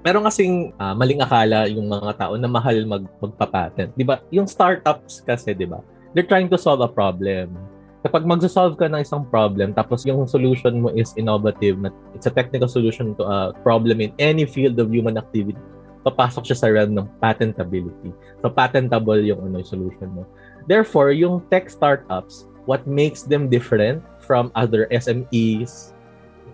meron 0.06 0.22
kasing 0.30 0.70
uh, 0.78 0.94
maling 0.94 1.18
akala 1.18 1.66
yung 1.66 1.90
mga 1.90 2.14
tao 2.14 2.38
na 2.38 2.46
mahal 2.46 2.78
mag 2.86 3.02
magpa-patent. 3.18 3.90
'Di 3.98 4.06
ba? 4.06 4.22
Yung 4.30 4.46
startups 4.46 5.18
kasi, 5.26 5.50
'di 5.50 5.66
ba? 5.66 5.82
They're 6.14 6.30
trying 6.30 6.46
to 6.54 6.58
solve 6.58 6.78
a 6.78 6.86
problem. 6.86 7.58
Kapag 8.06 8.22
magso-solve 8.22 8.78
ka 8.78 8.86
ng 8.86 9.02
isang 9.02 9.26
problem 9.26 9.74
tapos 9.74 10.06
yung 10.06 10.30
solution 10.30 10.78
mo 10.78 10.94
is 10.94 11.10
innovative, 11.18 11.74
na 11.82 11.90
it's 12.14 12.30
a 12.30 12.34
technical 12.34 12.70
solution 12.70 13.18
to 13.18 13.26
a 13.26 13.50
problem 13.66 13.98
in 13.98 14.14
any 14.22 14.46
field 14.46 14.78
of 14.78 14.94
human 14.94 15.18
activity, 15.18 15.58
papasok 16.06 16.46
siya 16.46 16.58
sa 16.62 16.70
realm 16.70 16.94
ng 16.94 17.10
patentability. 17.18 18.14
So 18.46 18.54
patentable 18.54 19.18
yung 19.26 19.42
ano 19.42 19.58
yung 19.58 19.66
solution 19.66 20.14
mo. 20.14 20.22
Therefore, 20.70 21.10
yung 21.10 21.42
tech 21.50 21.66
startups, 21.66 22.46
what 22.70 22.86
makes 22.86 23.26
them 23.26 23.50
different 23.50 24.06
from 24.22 24.54
other 24.54 24.86
SMEs 24.94 25.95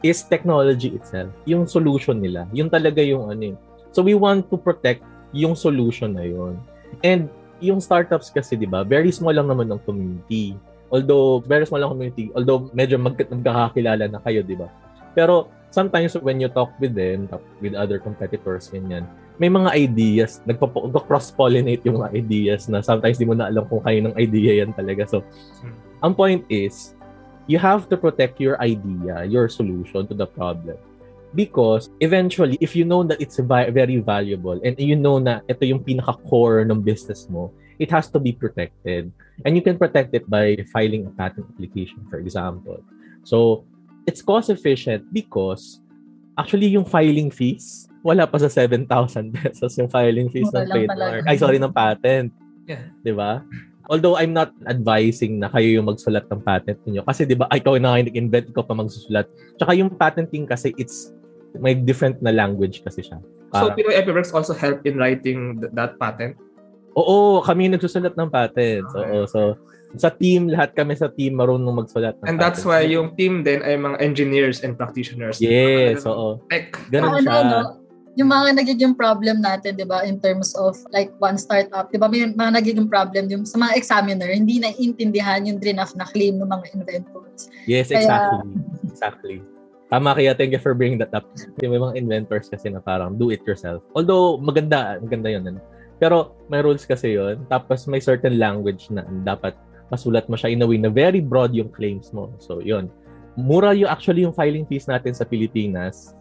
is 0.02 0.26
technology 0.26 0.92
itself. 0.94 1.30
Yung 1.46 1.64
solution 1.66 2.18
nila. 2.18 2.50
Yung 2.50 2.68
talaga 2.68 3.00
yung 3.02 3.30
ano 3.30 3.54
yun. 3.54 3.58
So 3.94 4.02
we 4.02 4.18
want 4.18 4.50
to 4.50 4.58
protect 4.58 5.02
yung 5.32 5.56
solution 5.56 6.18
na 6.18 6.26
yun. 6.26 6.60
And 7.00 7.32
yung 7.62 7.78
startups 7.78 8.28
kasi, 8.28 8.58
di 8.58 8.66
ba, 8.66 8.82
very 8.82 9.14
small 9.14 9.32
lang 9.32 9.48
naman 9.48 9.70
ng 9.70 9.80
community. 9.86 10.58
Although, 10.92 11.40
very 11.46 11.64
small 11.64 11.80
lang 11.80 11.94
community, 11.94 12.28
although 12.36 12.68
medyo 12.76 13.00
mag 13.00 13.16
magkakakilala 13.16 14.10
na 14.10 14.20
kayo, 14.20 14.44
di 14.44 14.58
ba? 14.58 14.68
Pero 15.16 15.48
sometimes 15.72 16.18
when 16.20 16.42
you 16.42 16.52
talk 16.52 16.74
with 16.82 16.92
them, 16.92 17.30
with 17.64 17.72
other 17.72 17.96
competitors, 17.96 18.68
ganyan, 18.68 19.08
may 19.40 19.48
mga 19.48 19.72
ideas, 19.72 20.44
nagpa-cross-pollinate 20.44 21.80
yung 21.88 22.02
mga 22.02 22.12
ideas 22.12 22.68
na 22.68 22.84
sometimes 22.84 23.16
di 23.16 23.24
mo 23.24 23.32
na 23.32 23.48
alam 23.48 23.64
kung 23.64 23.80
kayo 23.80 24.04
ng 24.04 24.14
idea 24.20 24.66
yan 24.66 24.76
talaga. 24.76 25.08
So, 25.08 25.24
hmm. 25.64 25.72
ang 26.04 26.12
point 26.12 26.44
is, 26.52 26.92
you 27.46 27.58
have 27.58 27.88
to 27.88 27.96
protect 27.96 28.40
your 28.40 28.60
idea, 28.60 29.24
your 29.24 29.48
solution 29.48 30.06
to 30.06 30.14
the 30.14 30.26
problem. 30.26 30.76
Because 31.34 31.88
eventually, 32.00 32.58
if 32.60 32.76
you 32.76 32.84
know 32.84 33.02
that 33.04 33.20
it's 33.20 33.40
very 33.40 33.98
valuable 34.04 34.60
and 34.60 34.76
you 34.76 34.96
know 34.96 35.16
na 35.16 35.40
ito 35.48 35.64
yung 35.64 35.80
pinaka-core 35.80 36.60
ng 36.68 36.84
business 36.84 37.24
mo, 37.32 37.48
it 37.80 37.88
has 37.88 38.12
to 38.12 38.20
be 38.20 38.36
protected. 38.36 39.08
And 39.48 39.56
you 39.56 39.62
can 39.64 39.80
protect 39.80 40.12
it 40.12 40.28
by 40.28 40.60
filing 40.72 41.08
a 41.08 41.12
patent 41.16 41.48
application, 41.48 42.04
for 42.12 42.20
example. 42.20 42.84
So, 43.24 43.64
it's 44.04 44.20
cost 44.20 44.50
efficient 44.50 45.08
because 45.08 45.80
actually 46.36 46.68
yung 46.68 46.84
filing 46.84 47.32
fees 47.32 47.88
wala 48.02 48.26
pa 48.26 48.36
sa 48.36 48.50
7,000 48.50 48.90
pesos 49.32 49.78
yung 49.78 49.88
filing 49.88 50.28
fees 50.28 50.50
Mura 50.50 50.66
ng 50.66 50.68
trademark. 50.68 51.22
Ay, 51.24 51.36
sorry, 51.38 51.58
ng 51.62 51.72
patent. 51.72 52.28
Yeah. 52.66 52.90
'Di 53.02 53.14
ba? 53.14 53.42
Although 53.90 54.14
I'm 54.18 54.30
not 54.30 54.54
advising 54.70 55.42
na 55.42 55.50
kayo 55.50 55.82
yung 55.82 55.90
magsulat 55.90 56.30
ng 56.30 56.42
patent 56.46 56.78
niyo 56.86 57.02
kasi 57.02 57.26
'di 57.26 57.34
ba 57.34 57.50
ikaw 57.50 57.74
na 57.82 57.98
nag-invent 57.98 58.54
ikaw 58.54 58.62
pa 58.62 58.78
magsusulat. 58.78 59.26
Tsaka 59.58 59.74
yung 59.74 59.90
patenting 59.94 60.46
kasi 60.46 60.70
it's 60.78 61.10
may 61.58 61.74
different 61.74 62.22
na 62.22 62.30
language 62.32 62.80
kasi 62.86 63.02
siya. 63.04 63.18
Para, 63.52 63.68
so 63.68 63.76
Pinoy 63.76 63.98
Epiworks 63.98 64.32
also 64.32 64.56
help 64.56 64.80
in 64.88 64.96
writing 64.96 65.60
th- 65.60 65.72
that 65.76 65.98
patent? 66.00 66.38
Oo, 66.96 67.40
kami 67.44 67.68
nagsusulat 67.72 68.16
ng 68.16 68.28
patent. 68.32 68.86
Okay. 68.88 69.00
Oo, 69.00 69.26
so 69.28 69.56
sa 69.96 70.08
team, 70.08 70.48
lahat 70.48 70.72
kami 70.72 70.96
sa 70.96 71.12
team 71.12 71.36
marunong 71.36 71.84
magsulat 71.84 72.16
ng 72.16 72.24
And 72.24 72.36
patent. 72.36 72.40
that's 72.40 72.64
why 72.64 72.80
yung 72.88 73.12
team 73.12 73.44
din 73.44 73.60
ay 73.60 73.76
mga 73.76 74.00
engineers 74.00 74.64
and 74.64 74.76
practitioners. 74.76 75.36
Yes, 75.36 76.08
oo. 76.08 76.40
Tech. 76.48 76.72
Ganun 76.88 77.20
siya. 77.20 77.44
Ano, 77.44 77.81
yung 78.12 78.28
mga 78.28 78.60
nagiging 78.60 78.92
problem 78.92 79.40
natin, 79.40 79.76
'di 79.76 79.88
ba, 79.88 80.04
in 80.04 80.20
terms 80.20 80.52
of 80.60 80.76
like 80.92 81.08
one 81.16 81.40
startup, 81.40 81.88
'di 81.88 81.96
ba, 81.96 82.08
may 82.12 82.28
mga 82.28 82.52
nagiging 82.60 82.88
problem 82.88 83.28
yung 83.32 83.48
sa 83.48 83.56
mga 83.56 83.72
examiner, 83.76 84.28
hindi 84.28 84.60
naiintindihan 84.60 85.48
yung 85.48 85.56
draft 85.56 85.96
na 85.96 86.04
claim 86.04 86.36
ng 86.36 86.48
mga 86.48 86.66
inventors. 86.76 87.48
Yes, 87.64 87.88
exactly. 87.88 88.52
Kaya, 88.52 88.92
exactly. 88.92 89.38
Tama 89.92 90.16
kaya, 90.16 90.32
thank 90.32 90.56
you 90.56 90.60
for 90.60 90.72
bringing 90.72 90.96
that 91.00 91.12
up. 91.12 91.28
May 91.60 91.76
mga 91.76 92.00
inventors 92.00 92.48
kasi 92.48 92.72
na 92.72 92.80
parang 92.80 93.16
do 93.16 93.28
it 93.28 93.44
yourself. 93.44 93.84
Although 93.92 94.40
maganda, 94.40 95.00
maganda 95.00 95.28
'yun. 95.32 95.44
Ano? 95.48 95.60
Pero 95.96 96.36
may 96.52 96.60
rules 96.60 96.84
kasi 96.84 97.16
'yon. 97.16 97.44
Tapos 97.48 97.88
may 97.88 98.00
certain 98.00 98.36
language 98.36 98.92
na 98.92 99.04
dapat 99.24 99.56
masulat 99.92 100.28
mo 100.28 100.36
siya 100.36 100.52
in 100.52 100.64
a 100.64 100.66
way 100.68 100.80
na 100.80 100.88
very 100.88 101.20
broad 101.20 101.52
yung 101.52 101.68
claims 101.68 102.12
mo. 102.12 102.32
So, 102.40 102.60
'yun. 102.60 102.88
Mura 103.36 103.72
yung 103.72 103.88
actually 103.88 104.28
yung 104.28 104.36
filing 104.36 104.68
fees 104.68 104.84
natin 104.84 105.16
sa 105.16 105.24
Pilipinas 105.24 106.12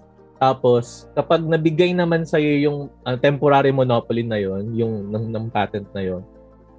tapos, 0.42 1.06
kapag 1.14 1.46
nabigay 1.46 1.94
naman 1.94 2.26
sa 2.26 2.42
iyo 2.42 2.66
yung 2.66 2.78
uh, 3.06 3.14
temporary 3.14 3.70
monopoly 3.70 4.26
na 4.26 4.42
yon, 4.42 4.74
yung 4.74 5.14
ng, 5.14 5.30
ng 5.30 5.46
patent 5.54 5.86
na 5.94 6.02
yon, 6.02 6.26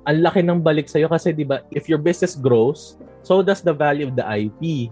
ang 0.03 0.19
laki 0.19 0.43
ng 0.43 0.59
balik 0.59 0.91
sa 0.91 0.99
iyo 0.99 1.07
kasi 1.07 1.31
'di 1.31 1.47
ba, 1.47 1.63
if 1.71 1.87
your 1.87 2.03
business 2.03 2.35
grows, 2.35 2.99
so 3.23 3.39
does 3.39 3.63
the 3.63 3.71
value 3.71 4.11
of 4.11 4.19
the 4.19 4.27
IP. 4.27 4.91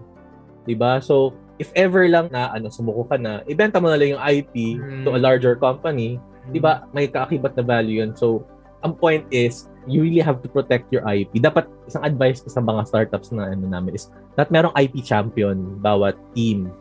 'Di 0.63 0.75
ba? 0.79 1.03
So, 1.03 1.35
if 1.59 1.67
ever 1.75 2.07
lang 2.07 2.31
na 2.31 2.47
ano 2.55 2.71
sumuko 2.71 3.11
ka 3.11 3.19
na, 3.19 3.43
ibenta 3.43 3.83
mo 3.83 3.91
na 3.91 3.99
lang 3.99 4.15
yung 4.15 4.23
IP 4.23 4.79
mm. 4.79 5.03
to 5.03 5.19
a 5.19 5.19
larger 5.19 5.59
company, 5.59 6.15
mm. 6.15 6.55
'di 6.55 6.63
ba? 6.63 6.87
May 6.95 7.11
kaakibat 7.11 7.59
na 7.59 7.67
value 7.67 7.99
'yon. 7.99 8.15
So, 8.15 8.47
ang 8.87 8.95
point 8.95 9.27
is, 9.35 9.67
you 9.83 9.99
really 9.99 10.23
have 10.23 10.39
to 10.39 10.47
protect 10.47 10.87
your 10.95 11.03
IP. 11.03 11.43
Dapat 11.43 11.67
isang 11.91 12.07
advice 12.07 12.39
ko 12.39 12.47
sa 12.47 12.63
mga 12.63 12.87
startups 12.87 13.35
na 13.35 13.51
ano 13.51 13.67
namin 13.67 13.99
is 13.99 14.07
that 14.39 14.47
merong 14.47 14.71
IP 14.79 15.03
champion 15.03 15.75
bawat 15.83 16.15
team 16.31 16.71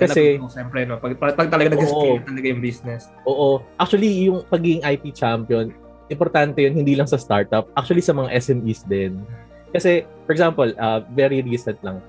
kasi, 0.00 0.40
siyempre, 0.48 0.88
no? 0.88 0.96
Pag, 0.96 1.20
pag, 1.20 1.36
pag 1.36 1.48
talaga 1.52 1.76
nag-scale 1.76 2.24
talaga 2.24 2.46
yung 2.48 2.62
business. 2.64 3.12
Oo. 3.28 3.60
Actually, 3.76 4.08
yung 4.28 4.40
pagiging 4.48 4.80
IP 4.80 5.12
champion, 5.12 5.74
importante 6.08 6.64
yun, 6.64 6.74
hindi 6.74 6.96
lang 6.96 7.06
sa 7.06 7.20
startup. 7.20 7.68
Actually, 7.76 8.00
sa 8.00 8.16
mga 8.16 8.32
SMEs 8.32 8.88
din. 8.88 9.20
Kasi, 9.70 10.08
for 10.26 10.32
example, 10.34 10.66
uh, 10.80 11.04
very 11.14 11.44
recent 11.44 11.78
lang, 11.84 12.02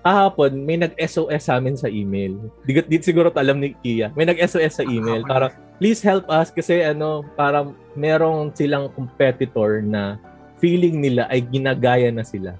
kahapon, 0.00 0.64
may 0.64 0.80
nag-SOS 0.80 1.50
sa 1.50 1.60
amin 1.60 1.76
sa 1.76 1.90
email. 1.90 2.36
Di, 2.64 2.80
di 2.86 2.96
siguro 3.04 3.28
alam 3.36 3.60
ni 3.60 3.76
Kia. 3.84 4.08
May 4.16 4.24
nag-SOS 4.24 4.80
sa 4.80 4.84
email. 4.86 5.24
para, 5.26 5.52
please 5.76 6.00
help 6.00 6.24
us 6.32 6.48
kasi 6.48 6.80
ano, 6.80 7.24
parang 7.36 7.76
merong 7.96 8.52
silang 8.56 8.88
competitor 8.96 9.84
na 9.84 10.16
feeling 10.60 11.00
nila 11.00 11.28
ay 11.28 11.44
ginagaya 11.44 12.08
na 12.12 12.24
sila. 12.24 12.56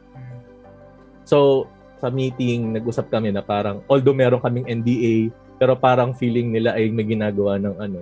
So, 1.25 1.69
sa 2.01 2.09
meeting, 2.09 2.73
nag-usap 2.73 3.13
kami 3.13 3.31
na 3.31 3.45
parang, 3.45 3.85
although 3.87 4.17
meron 4.17 4.41
kaming 4.41 4.67
NDA, 4.67 5.29
pero 5.61 5.77
parang 5.77 6.17
feeling 6.17 6.51
nila 6.51 6.73
ay 6.73 6.89
may 6.89 7.05
ginagawa 7.05 7.61
ng 7.61 7.77
ano. 7.77 8.01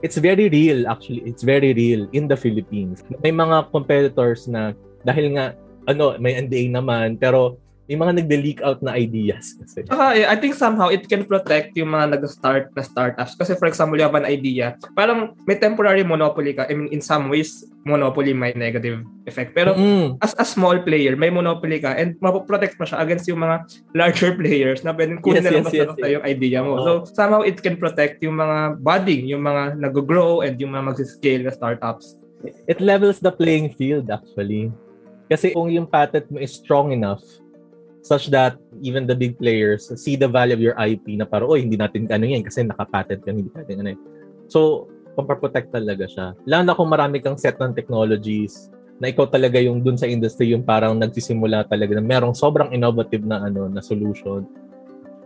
It's 0.00 0.16
very 0.16 0.48
real, 0.48 0.88
actually. 0.88 1.24
It's 1.24 1.44
very 1.44 1.72
real 1.72 2.08
in 2.12 2.28
the 2.28 2.36
Philippines. 2.36 3.04
May 3.20 3.32
mga 3.32 3.72
competitors 3.72 4.48
na, 4.48 4.72
dahil 5.04 5.36
nga, 5.36 5.56
ano, 5.88 6.16
may 6.20 6.36
NDA 6.36 6.72
naman, 6.72 7.16
pero 7.20 7.60
may 7.86 7.94
mga 7.94 8.12
nagde-leak 8.22 8.60
out 8.66 8.82
na 8.82 8.98
ideas 8.98 9.54
kasi. 9.62 9.86
Uh, 9.86 10.26
I 10.26 10.34
think 10.34 10.58
somehow 10.58 10.90
it 10.90 11.06
can 11.06 11.22
protect 11.22 11.78
yung 11.78 11.94
mga 11.94 12.18
nag-start 12.18 12.74
na 12.74 12.82
startups. 12.82 13.38
Kasi 13.38 13.54
for 13.54 13.70
example, 13.70 13.94
you 13.94 14.02
have 14.02 14.18
an 14.18 14.26
idea, 14.26 14.74
parang 14.98 15.38
may 15.46 15.54
temporary 15.54 16.02
monopoly 16.02 16.50
ka. 16.50 16.66
I 16.66 16.74
mean, 16.74 16.90
in 16.90 16.98
some 16.98 17.30
ways, 17.30 17.62
monopoly 17.86 18.34
may 18.34 18.50
negative 18.58 19.06
effect. 19.30 19.54
Pero 19.54 19.78
mm. 19.78 20.18
as 20.18 20.34
a 20.34 20.42
small 20.42 20.82
player, 20.82 21.14
may 21.14 21.30
monopoly 21.30 21.78
ka 21.78 21.94
and 21.94 22.18
mapoprotect 22.18 22.74
mo 22.82 22.84
siya 22.84 22.98
against 23.06 23.30
yung 23.30 23.38
mga 23.46 23.62
larger 23.94 24.34
players 24.34 24.82
na 24.82 24.90
pwedeng 24.90 25.22
kunin 25.22 25.40
yes, 25.40 25.46
na 25.46 25.50
lang 25.54 25.66
yes, 25.70 25.74
yes, 25.78 25.90
yes. 25.94 26.10
yung 26.18 26.26
idea 26.26 26.58
mo. 26.66 26.74
Uh-huh. 26.74 27.06
So 27.06 27.14
somehow 27.14 27.46
it 27.46 27.62
can 27.62 27.78
protect 27.78 28.18
yung 28.26 28.42
mga 28.42 28.82
budding, 28.82 29.30
yung 29.30 29.46
mga 29.46 29.78
nag-grow 29.78 30.42
and 30.42 30.58
yung 30.58 30.74
mga 30.74 30.90
mag-scale 30.90 31.46
na 31.46 31.54
startups. 31.54 32.18
It 32.66 32.82
levels 32.82 33.22
the 33.22 33.30
playing 33.30 33.78
field 33.78 34.10
actually. 34.10 34.74
Kasi 35.26 35.54
kung 35.54 35.70
yung 35.70 35.86
patent 35.86 36.30
mo 36.30 36.38
is 36.38 36.54
strong 36.54 36.94
enough, 36.94 37.22
such 38.06 38.30
that 38.30 38.54
even 38.86 39.02
the 39.02 39.18
big 39.18 39.34
players 39.34 39.90
see 39.98 40.14
the 40.14 40.30
value 40.30 40.54
of 40.54 40.62
your 40.62 40.78
IP 40.78 41.18
na 41.18 41.26
parang, 41.26 41.50
oy, 41.50 41.66
hindi 41.66 41.74
natin 41.74 42.06
ano 42.06 42.22
yan 42.22 42.46
kasi 42.46 42.62
nakapatent 42.62 43.26
yan, 43.26 43.42
hindi 43.42 43.50
natin 43.50 43.82
ano 43.82 43.90
So, 44.46 44.86
pamprotect 45.18 45.74
talaga 45.74 46.06
siya. 46.06 46.38
Lalo 46.46 46.62
na 46.62 46.78
kung 46.78 46.86
marami 46.86 47.18
kang 47.18 47.34
set 47.34 47.58
ng 47.58 47.74
technologies 47.74 48.70
na 49.02 49.10
ikaw 49.10 49.26
talaga 49.26 49.58
yung 49.58 49.82
dun 49.82 49.98
sa 49.98 50.06
industry 50.06 50.54
yung 50.54 50.62
parang 50.62 50.94
nagsisimula 50.96 51.66
talaga 51.66 51.98
na 51.98 52.04
merong 52.04 52.32
sobrang 52.32 52.70
innovative 52.70 53.26
na 53.26 53.42
ano 53.42 53.66
na 53.66 53.82
solution. 53.82 54.46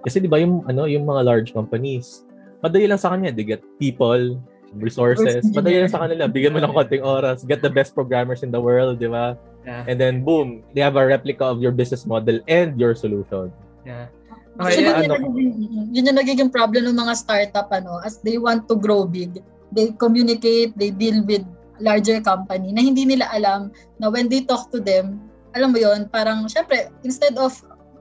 Kasi 0.01 0.19
'di 0.19 0.27
ba 0.27 0.41
yung 0.41 0.65
ano 0.67 0.89
yung 0.89 1.05
mga 1.05 1.23
large 1.23 1.51
companies, 1.53 2.25
madali 2.65 2.89
lang 2.89 2.99
sa 2.99 3.13
kanya, 3.13 3.31
they 3.31 3.47
get 3.47 3.63
people, 3.77 4.41
resources. 4.75 5.45
Madali 5.55 5.87
lang 5.87 5.93
sa 5.93 6.03
kanila, 6.03 6.27
bigyan 6.27 6.57
mo 6.57 6.59
lang 6.59 6.73
konting 6.75 7.05
oras, 7.05 7.47
get 7.47 7.63
the 7.63 7.71
best 7.71 7.95
programmers 7.95 8.43
in 8.43 8.51
the 8.51 8.59
world, 8.59 8.99
'di 8.99 9.11
ba? 9.13 9.39
Yeah. 9.71 9.87
And 9.87 10.03
then 10.03 10.27
boom, 10.27 10.67
they 10.75 10.83
have 10.83 10.99
a 10.99 11.07
replica 11.07 11.47
of 11.47 11.63
your 11.63 11.71
business 11.71 12.03
model 12.03 12.43
and 12.51 12.75
your 12.75 12.99
solution. 12.99 13.55
Yeah. 13.87 14.11
Okay, 14.59 14.83
so, 14.83 14.83
yun, 14.83 14.95
ano, 14.99 15.15
yung 15.15 15.15
nagiging, 15.31 15.53
yun 15.95 16.09
yung 16.11 16.19
nagiging 16.19 16.51
problem 16.51 16.91
ng 16.91 16.99
mga 16.99 17.15
startup 17.15 17.71
ano 17.71 18.03
as 18.03 18.19
they 18.27 18.35
want 18.35 18.67
to 18.67 18.75
grow 18.75 19.07
big 19.07 19.39
they 19.73 19.95
communicate, 19.97 20.75
they 20.77 20.91
deal 20.91 21.23
with 21.25 21.47
larger 21.81 22.21
company 22.21 22.75
na 22.75 22.83
hindi 22.83 23.07
nila 23.07 23.31
alam 23.33 23.73
na 24.03 24.11
when 24.11 24.29
they 24.29 24.45
talk 24.45 24.69
to 24.75 24.83
them, 24.83 25.23
alam 25.57 25.73
mo 25.73 25.79
yon 25.81 26.11
parang 26.11 26.45
syempre, 26.51 26.91
instead 27.07 27.39
of 27.41 27.55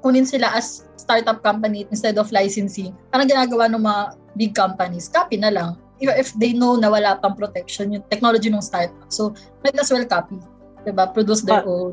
kunin 0.03 0.27
sila 0.27 0.51
as 0.51 0.89
startup 0.99 1.39
company 1.45 1.87
instead 1.93 2.17
of 2.19 2.27
licensing, 2.33 2.91
parang 3.13 3.29
ginagawa 3.29 3.71
ng 3.71 3.81
mga 3.85 4.01
big 4.35 4.51
companies, 4.57 5.07
copy 5.07 5.37
na 5.37 5.53
lang. 5.53 5.77
If 5.99 6.31
they 6.39 6.55
know 6.55 6.79
na 6.79 6.87
wala 6.87 7.19
pang 7.19 7.35
protection 7.35 7.91
yung 7.91 8.03
technology 8.07 8.47
ng 8.47 8.63
startup. 8.63 9.11
So, 9.11 9.35
might 9.63 9.75
as 9.75 9.91
well 9.91 10.03
copy. 10.07 10.39
Diba? 10.85 11.05
Produce 11.11 11.41
their 11.43 11.63
But, 11.63 11.69
own. 11.69 11.91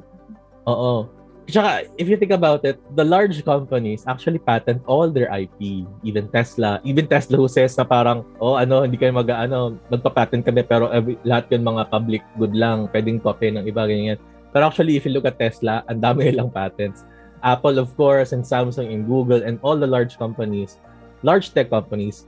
Oo. 0.66 1.08
Tsaka, 1.46 1.86
if 1.94 2.10
you 2.10 2.18
think 2.18 2.34
about 2.34 2.66
it, 2.66 2.74
the 2.98 3.06
large 3.06 3.38
companies 3.46 4.02
actually 4.10 4.42
patent 4.42 4.82
all 4.90 5.06
their 5.06 5.30
IP. 5.30 5.86
Even 6.02 6.26
Tesla. 6.34 6.82
Even 6.82 7.06
Tesla 7.06 7.38
who 7.38 7.46
says 7.46 7.78
na 7.78 7.86
parang, 7.86 8.26
oh, 8.42 8.58
ano, 8.58 8.82
hindi 8.82 8.98
kayo 8.98 9.14
mag, 9.14 9.30
ano, 9.30 9.78
magpa-patent 9.86 10.42
kami, 10.42 10.66
pero 10.66 10.90
every, 10.90 11.14
lahat 11.22 11.46
yun 11.54 11.62
mga 11.62 11.86
public 11.86 12.22
good 12.34 12.50
lang. 12.50 12.90
Pwedeng 12.90 13.22
copy 13.22 13.54
ng 13.54 13.62
iba, 13.62 13.86
ganyan. 13.86 14.18
Pero 14.50 14.66
actually, 14.66 14.98
if 14.98 15.06
you 15.06 15.14
look 15.14 15.22
at 15.22 15.38
Tesla, 15.38 15.86
ang 15.86 16.02
dami 16.02 16.32
lang 16.34 16.50
patents. 16.50 17.06
Apple, 17.46 17.78
of 17.78 17.94
course, 17.94 18.34
and 18.34 18.42
Samsung 18.42 18.90
and 18.90 19.06
Google 19.06 19.46
and 19.46 19.62
all 19.62 19.78
the 19.78 19.86
large 19.86 20.18
companies, 20.18 20.82
large 21.22 21.54
tech 21.54 21.70
companies, 21.70 22.26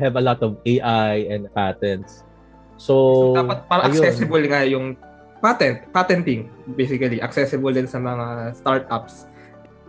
have 0.00 0.16
a 0.16 0.24
lot 0.24 0.40
of 0.40 0.56
AI 0.64 1.28
and 1.28 1.52
patents. 1.52 2.24
So, 2.80 3.36
So, 3.36 3.44
dapat 3.44 3.68
para 3.68 3.86
ayun. 3.86 3.92
accessible 3.92 4.44
nga 4.48 4.64
yung 4.64 4.96
patent, 5.40 5.86
patenting, 5.92 6.50
basically. 6.76 7.22
Accessible 7.22 7.72
din 7.72 7.86
sa 7.86 7.98
mga 7.98 8.56
startups. 8.58 9.26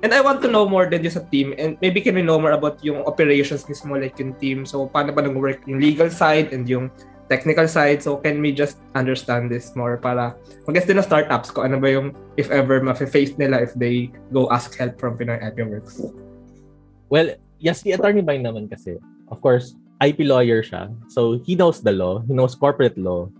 And 0.03 0.13
I 0.13 0.21
want 0.21 0.45
to 0.45 0.49
know 0.51 0.69
more 0.69 0.85
than 0.85 1.01
just 1.01 1.17
a 1.17 1.25
team 1.33 1.55
and 1.57 1.81
maybe 1.81 1.97
can 1.97 2.13
we 2.13 2.21
know 2.21 2.37
more 2.37 2.53
about 2.53 2.77
yung 2.85 3.01
operations 3.09 3.65
mismo 3.65 3.97
like 3.97 4.19
yung 4.21 4.37
team. 4.37 4.61
So, 4.61 4.85
paano 4.85 5.15
ba 5.15 5.25
nag-work 5.25 5.65
yung 5.65 5.81
legal 5.81 6.13
side 6.13 6.53
and 6.53 6.69
yung 6.69 6.93
technical 7.25 7.65
side. 7.65 8.03
So, 8.03 8.17
can 8.21 8.37
we 8.41 8.53
just 8.53 8.77
understand 8.93 9.49
this 9.49 9.73
more 9.73 9.97
para 9.97 10.37
mag-guess 10.69 10.85
din 10.85 11.01
ng 11.01 11.07
startups 11.07 11.49
kung 11.49 11.73
ano 11.73 11.81
ba 11.81 11.89
yung 11.89 12.13
if 12.37 12.51
ever 12.53 12.83
ma-face 12.83 13.33
nila 13.39 13.65
if 13.65 13.73
they 13.73 14.13
go 14.29 14.45
ask 14.53 14.77
help 14.77 14.99
from 15.01 15.17
Pinoy 15.17 15.41
IP 15.41 15.65
Works. 15.65 16.05
Well, 17.09 17.33
yes, 17.57 17.81
the 17.81 17.97
attorney 17.97 18.21
by 18.21 18.37
naman 18.37 18.69
kasi, 18.69 19.01
of 19.31 19.41
course, 19.41 19.73
IP 20.03 20.27
lawyer 20.27 20.61
siya. 20.61 20.91
So, 21.09 21.39
he 21.47 21.55
knows 21.55 21.81
the 21.81 21.95
law. 21.95 22.21
He 22.27 22.33
knows 22.35 22.53
corporate 22.53 22.97
law. 22.97 23.31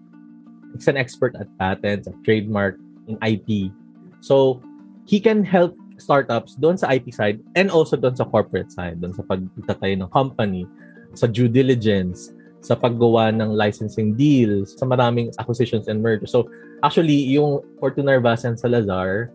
He's 0.76 0.92
an 0.92 1.00
expert 1.00 1.34
at 1.40 1.48
patents, 1.56 2.12
at 2.12 2.16
trademark, 2.28 2.76
in 3.08 3.18
IP. 3.24 3.72
So, 4.20 4.62
he 5.06 5.22
can 5.22 5.46
help 5.46 5.78
startups 5.96 6.60
doon 6.60 6.76
sa 6.76 6.92
IP 6.92 7.14
side 7.16 7.40
and 7.56 7.72
also 7.72 7.96
doon 7.96 8.18
sa 8.18 8.28
corporate 8.28 8.72
side, 8.72 9.00
doon 9.00 9.16
sa 9.16 9.24
pagtatayo 9.24 9.96
ng 9.96 10.12
company, 10.12 10.68
sa 11.16 11.30
due 11.30 11.48
diligence, 11.48 12.36
sa 12.60 12.76
paggawa 12.76 13.30
ng 13.32 13.54
licensing 13.54 14.18
deals, 14.18 14.76
sa 14.76 14.84
maraming 14.90 15.32
acquisitions 15.38 15.88
and 15.88 16.02
mergers. 16.02 16.34
So, 16.34 16.50
actually, 16.82 17.16
yung 17.32 17.62
Fortunar 17.78 18.20
Vasan 18.20 18.58
Salazar, 18.58 19.30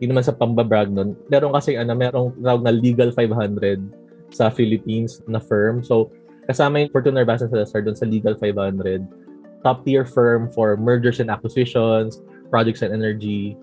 yun 0.00 0.16
naman 0.16 0.24
sa 0.24 0.32
pambabrag 0.32 0.88
nun, 0.88 1.12
meron 1.28 1.52
kasi 1.52 1.76
ano, 1.76 1.92
merong 1.92 2.32
tawag 2.40 2.64
na 2.64 2.72
Legal 2.72 3.12
500 3.12 3.78
sa 4.32 4.48
Philippines 4.48 5.20
na 5.28 5.38
firm. 5.38 5.84
So, 5.84 6.08
kasama 6.48 6.80
yung 6.80 6.90
Fortunar 6.90 7.28
Vasan 7.28 7.52
Salazar 7.52 7.84
doon 7.84 7.94
sa 7.94 8.08
Legal 8.08 8.34
500. 8.34 9.04
Top 9.60 9.84
tier 9.84 10.04
firm 10.04 10.48
for 10.50 10.76
mergers 10.76 11.20
and 11.20 11.28
acquisitions, 11.30 12.20
projects 12.48 12.82
and 12.82 12.92
energy. 12.92 13.56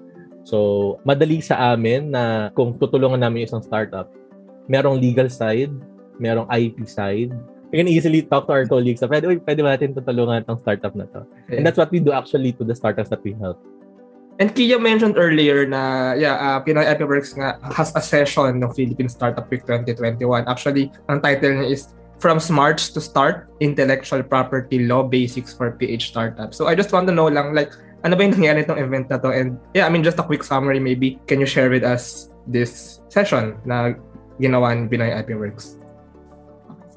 So, 0.48 0.98
madali 1.04 1.44
sa 1.44 1.76
amin 1.76 2.16
na 2.16 2.54
kung 2.56 2.80
tutulungan 2.80 3.20
namin 3.20 3.44
yung 3.44 3.50
isang 3.52 3.66
startup, 3.66 4.08
merong 4.72 5.02
legal 5.04 5.28
side, 5.28 5.74
merong 6.22 6.48
IP 6.48 6.88
side. 6.88 7.36
We 7.68 7.84
can 7.84 7.92
easily 7.92 8.24
talk 8.24 8.48
to 8.48 8.56
our 8.56 8.64
colleagues 8.64 9.04
na 9.04 9.12
pwede, 9.12 9.44
pwede 9.44 9.60
ba 9.60 9.76
natin 9.76 9.92
tutulungan 9.92 10.48
itong 10.48 10.64
startup 10.64 10.96
na 10.96 11.04
to. 11.12 11.28
And 11.52 11.68
that's 11.68 11.76
what 11.76 11.92
we 11.92 12.00
do 12.00 12.16
actually 12.16 12.56
to 12.56 12.64
the 12.64 12.72
startups 12.72 13.12
that 13.12 13.20
we 13.28 13.36
help. 13.36 13.60
And 14.38 14.54
Kia 14.54 14.78
mentioned 14.78 15.18
earlier 15.18 15.66
na 15.66 16.14
yeah, 16.14 16.38
uh, 16.38 16.62
Pinoy 16.62 16.86
IP 16.86 17.10
Works 17.10 17.34
nga 17.34 17.58
has 17.74 17.90
a 17.98 18.02
session 18.02 18.62
ng 18.62 18.70
Philippine 18.70 19.10
Startup 19.10 19.50
Week 19.50 19.66
2021. 19.66 20.46
Actually, 20.46 20.94
ang 21.10 21.26
title 21.26 21.58
niya 21.58 21.74
is 21.74 21.97
From 22.18 22.42
Smarts 22.42 22.90
to 22.98 23.02
Start, 23.02 23.50
Intellectual 23.62 24.24
Property 24.24 24.90
Law 24.90 25.04
Basics 25.04 25.54
for 25.54 25.72
PH 25.78 26.10
Startups. 26.10 26.58
So 26.58 26.66
I 26.66 26.74
just 26.74 26.92
want 26.92 27.06
to 27.08 27.14
know 27.14 27.30
lang, 27.30 27.54
like, 27.54 27.70
ano 28.02 28.18
ba 28.18 28.26
yung 28.26 28.34
nangyari 28.34 28.66
itong 28.66 28.82
event 28.82 29.10
na 29.14 29.22
to? 29.22 29.30
And 29.30 29.62
yeah, 29.78 29.86
I 29.86 29.90
mean, 29.90 30.02
just 30.02 30.18
a 30.18 30.26
quick 30.26 30.42
summary 30.42 30.82
maybe. 30.82 31.22
Can 31.30 31.38
you 31.38 31.46
share 31.46 31.70
with 31.70 31.86
us 31.86 32.34
this 32.50 33.02
session 33.14 33.62
na 33.70 33.94
ginawa 34.42 34.74
ni 34.74 34.90
Pinoy 34.90 35.14
IP 35.14 35.38
Works? 35.38 35.78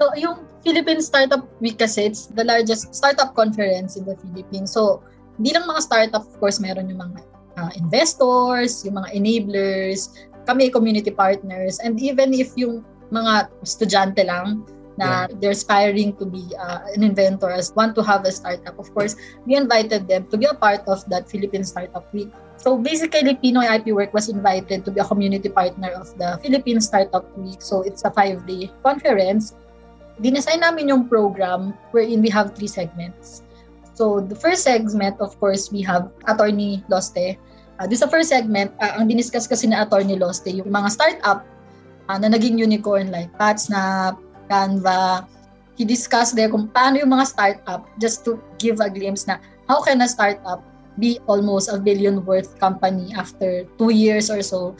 So, 0.00 0.08
yung 0.16 0.48
Philippine 0.64 1.04
Startup 1.04 1.44
Week 1.60 1.76
kasi, 1.76 2.08
it's 2.08 2.32
the 2.32 2.44
largest 2.44 2.88
startup 2.96 3.36
conference 3.36 4.00
in 4.00 4.08
the 4.08 4.16
Philippines. 4.16 4.72
So, 4.72 5.04
hindi 5.36 5.52
lang 5.52 5.68
mga 5.68 5.84
startup, 5.84 6.24
of 6.24 6.36
course, 6.40 6.60
meron 6.60 6.88
yung 6.88 7.04
mga 7.04 7.20
uh, 7.60 7.70
investors, 7.76 8.80
yung 8.88 8.96
mga 8.96 9.12
enablers, 9.12 10.16
kami 10.48 10.72
community 10.72 11.12
partners, 11.12 11.76
and 11.84 12.00
even 12.00 12.32
if 12.32 12.56
yung 12.56 12.80
mga 13.12 13.52
estudyante 13.60 14.24
lang 14.24 14.64
na 15.00 15.24
yeah. 15.24 15.40
they're 15.40 15.56
aspiring 15.56 16.12
to 16.20 16.28
be 16.28 16.44
uh, 16.60 16.84
an 16.92 17.00
inventor, 17.00 17.48
as 17.48 17.72
want 17.72 17.96
to 17.96 18.04
have 18.04 18.28
a 18.28 18.32
startup, 18.32 18.76
of 18.76 18.92
course, 18.92 19.16
we 19.48 19.56
invited 19.56 20.04
them 20.04 20.28
to 20.28 20.36
be 20.36 20.44
a 20.44 20.52
part 20.52 20.84
of 20.84 21.00
that 21.08 21.24
Philippine 21.24 21.64
Startup 21.64 22.04
Week. 22.12 22.28
So 22.60 22.76
basically, 22.76 23.40
Pinoy 23.40 23.64
IP 23.80 23.96
Work 23.96 24.12
was 24.12 24.28
invited 24.28 24.84
to 24.84 24.92
be 24.92 25.00
a 25.00 25.08
community 25.08 25.48
partner 25.48 25.96
of 25.96 26.12
the 26.20 26.36
Philippine 26.44 26.84
Startup 26.84 27.24
Week. 27.40 27.64
So 27.64 27.80
it's 27.80 28.04
a 28.04 28.12
five-day 28.12 28.68
conference 28.84 29.56
dinesign 30.20 30.60
namin 30.60 30.92
yung 30.92 31.08
program 31.08 31.72
wherein 31.90 32.20
we 32.20 32.28
have 32.28 32.52
three 32.52 32.68
segments. 32.68 33.42
So, 33.96 34.20
the 34.20 34.36
first 34.36 34.64
segment, 34.64 35.20
of 35.20 35.36
course, 35.40 35.72
we 35.72 35.84
have 35.84 36.08
Attorney 36.28 36.84
Loste. 36.88 37.36
Uh, 37.80 37.86
this 37.88 38.00
sa 38.00 38.08
first 38.08 38.28
segment, 38.28 38.72
uh, 38.80 38.96
ang 38.96 39.08
diniscuss 39.08 39.48
kasi 39.48 39.68
na 39.68 39.84
Attorney 39.84 40.16
Loste, 40.16 40.52
yung 40.52 40.68
mga 40.68 40.88
startup 40.92 41.44
uh, 42.08 42.16
na 42.20 42.32
naging 42.32 42.60
unicorn 42.60 43.12
like 43.12 43.28
PatSnap, 43.36 44.16
Canva. 44.50 45.24
He 45.78 45.86
discussed 45.86 46.36
there 46.36 46.50
kung 46.50 46.68
paano 46.68 47.00
yung 47.00 47.14
mga 47.14 47.30
startup, 47.30 47.88
just 48.02 48.26
to 48.26 48.36
give 48.58 48.82
a 48.82 48.90
glimpse 48.90 49.24
na 49.24 49.40
how 49.70 49.80
can 49.80 50.02
a 50.02 50.08
startup 50.10 50.60
be 50.98 51.22
almost 51.24 51.72
a 51.72 51.78
billion 51.78 52.20
worth 52.26 52.58
company 52.60 53.14
after 53.16 53.64
two 53.78 53.88
years 53.88 54.28
or 54.28 54.42
so, 54.42 54.76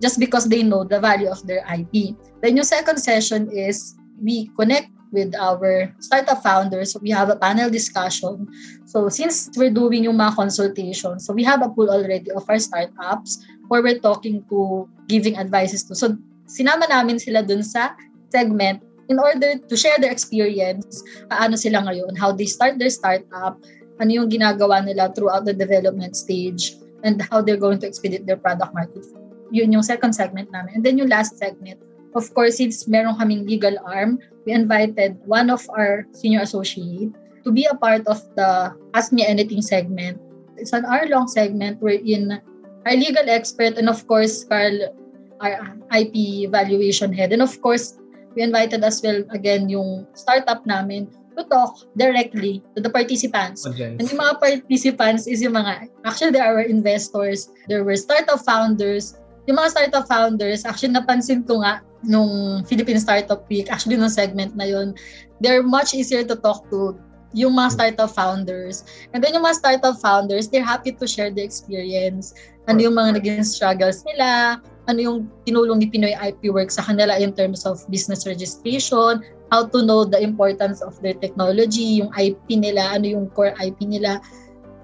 just 0.00 0.16
because 0.16 0.48
they 0.48 0.62
know 0.62 0.86
the 0.86 0.96
value 0.96 1.28
of 1.28 1.44
their 1.44 1.66
IP. 1.68 2.16
Then 2.40 2.56
yung 2.56 2.64
second 2.64 3.02
session 3.02 3.50
is 3.52 3.98
we 4.16 4.48
connect 4.56 4.88
with 5.12 5.34
our 5.36 5.92
startup 6.00 6.42
founders. 6.42 6.92
So 6.92 7.00
we 7.02 7.10
have 7.10 7.28
a 7.28 7.36
panel 7.36 7.68
discussion. 7.68 8.48
So 8.86 9.08
since 9.08 9.50
we're 9.56 9.74
doing 9.74 10.04
yung 10.04 10.16
mga 10.16 10.36
consultations, 10.36 11.26
so 11.26 11.32
we 11.32 11.44
have 11.44 11.60
a 11.60 11.68
pool 11.68 11.90
already 11.90 12.30
of 12.32 12.48
our 12.48 12.58
startups 12.58 13.44
where 13.68 13.82
we're 13.82 14.00
talking 14.00 14.44
to, 14.48 14.88
giving 15.08 15.36
advices 15.36 15.84
to. 15.88 15.94
So 15.94 16.16
sinama 16.48 16.88
namin 16.88 17.20
sila 17.20 17.44
dun 17.44 17.60
sa 17.60 17.92
segment 18.32 18.80
in 19.08 19.18
order 19.18 19.56
to 19.58 19.74
share 19.76 19.96
their 19.98 20.12
experience, 20.12 21.02
paano 21.32 21.56
sila 21.56 21.84
ngayon, 21.88 22.16
how 22.16 22.32
they 22.32 22.46
start 22.46 22.76
their 22.76 22.92
startup, 22.92 23.56
ano 23.98 24.10
yung 24.12 24.28
ginagawa 24.28 24.84
nila 24.84 25.10
throughout 25.16 25.44
the 25.48 25.56
development 25.56 26.14
stage, 26.14 26.76
and 27.02 27.24
how 27.32 27.40
they're 27.40 27.60
going 27.60 27.80
to 27.80 27.88
expedite 27.88 28.28
their 28.28 28.38
product 28.38 28.74
market. 28.74 29.04
Yun 29.50 29.72
yung 29.72 29.82
second 29.82 30.12
segment 30.12 30.52
namin. 30.52 30.76
And 30.76 30.82
then 30.84 31.00
yung 31.00 31.08
last 31.08 31.40
segment, 31.40 31.80
Of 32.16 32.32
course, 32.32 32.56
since 32.56 32.88
meron 32.88 33.20
kaming 33.20 33.44
legal 33.44 33.76
arm, 33.84 34.18
we 34.48 34.56
invited 34.56 35.20
one 35.28 35.52
of 35.52 35.60
our 35.76 36.08
senior 36.16 36.40
associate 36.40 37.12
to 37.44 37.50
be 37.52 37.68
a 37.68 37.76
part 37.76 38.06
of 38.08 38.24
the 38.32 38.72
Ask 38.96 39.12
Me 39.12 39.26
Anything 39.26 39.60
segment. 39.60 40.16
It's 40.56 40.72
an 40.72 40.88
hour-long 40.88 41.28
segment 41.28 41.78
wherein 41.84 42.40
our 42.88 42.96
legal 42.96 43.28
expert 43.28 43.76
and 43.76 43.88
of 43.88 44.08
course, 44.08 44.44
Carl, 44.44 44.96
our 45.40 45.76
IP 45.92 46.48
valuation 46.50 47.12
head. 47.12 47.32
And 47.32 47.44
of 47.44 47.60
course, 47.60 48.00
we 48.36 48.42
invited 48.42 48.84
as 48.84 49.00
well 49.00 49.22
again 49.30 49.68
yung 49.68 50.06
startup 50.12 50.64
namin 50.66 51.08
to 51.38 51.46
talk 51.46 51.78
directly 51.94 52.60
to 52.74 52.82
the 52.82 52.90
participants. 52.90 53.62
Audience. 53.62 54.02
And 54.02 54.10
yung 54.10 54.20
mga 54.20 54.34
participants 54.42 55.30
is 55.30 55.38
yung 55.38 55.54
mga, 55.54 55.86
actually 56.02 56.34
there 56.34 56.50
were 56.50 56.66
investors, 56.66 57.54
there 57.70 57.86
were 57.86 57.94
startup 57.94 58.42
founders, 58.42 59.14
yung 59.46 59.56
mga 59.56 59.70
startup 59.70 60.06
founders, 60.10 60.66
actually 60.66 60.92
napansin 60.92 61.46
ko 61.46 61.62
nga 61.62 61.80
nung 62.02 62.62
Philippine 62.66 62.98
Startup 62.98 63.42
Week, 63.46 63.70
actually 63.70 63.96
nung 63.96 64.12
segment 64.12 64.54
na 64.58 64.66
yun, 64.66 64.94
they're 65.40 65.62
much 65.62 65.94
easier 65.94 66.26
to 66.26 66.36
talk 66.36 66.66
to 66.70 66.98
yung 67.32 67.54
mga 67.54 67.70
startup 67.72 68.10
founders. 68.10 68.84
And 69.12 69.22
then 69.22 69.34
yung 69.34 69.44
mga 69.44 69.62
startup 69.62 69.96
founders, 70.00 70.48
they're 70.48 70.66
happy 70.66 70.92
to 70.92 71.06
share 71.06 71.30
the 71.30 71.42
experience. 71.42 72.34
Ano 72.66 72.80
yung 72.82 72.96
mga 72.96 73.20
naging 73.20 73.44
struggles 73.44 74.04
nila, 74.04 74.60
ano 74.88 74.98
yung 74.98 75.18
tinulong 75.44 75.84
ni 75.84 75.86
Pinoy 75.92 76.16
IP 76.16 76.48
Works 76.48 76.80
sa 76.80 76.84
kanila 76.88 77.20
in 77.20 77.36
terms 77.36 77.68
of 77.68 77.84
business 77.92 78.24
registration, 78.24 79.20
how 79.52 79.68
to 79.68 79.84
know 79.84 80.02
the 80.02 80.16
importance 80.16 80.80
of 80.80 80.96
their 81.04 81.14
technology, 81.14 82.00
yung 82.00 82.08
IP 82.16 82.40
nila, 82.56 82.96
ano 82.96 83.04
yung 83.04 83.26
core 83.36 83.52
IP 83.60 83.84
nila. 83.84 84.18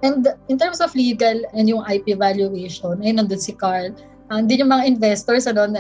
And 0.05 0.29
in 0.53 0.61
terms 0.61 0.85
of 0.85 0.93
legal 0.93 1.41
and 1.57 1.65
yung 1.65 1.81
IP 1.89 2.21
valuation, 2.21 3.01
ayun 3.01 3.25
nandun 3.25 3.41
si 3.41 3.57
Carl. 3.57 3.97
Uh, 4.29 4.45
hindi 4.45 4.61
yung 4.61 4.69
mga 4.69 4.85
investors, 4.85 5.49
ano, 5.49 5.73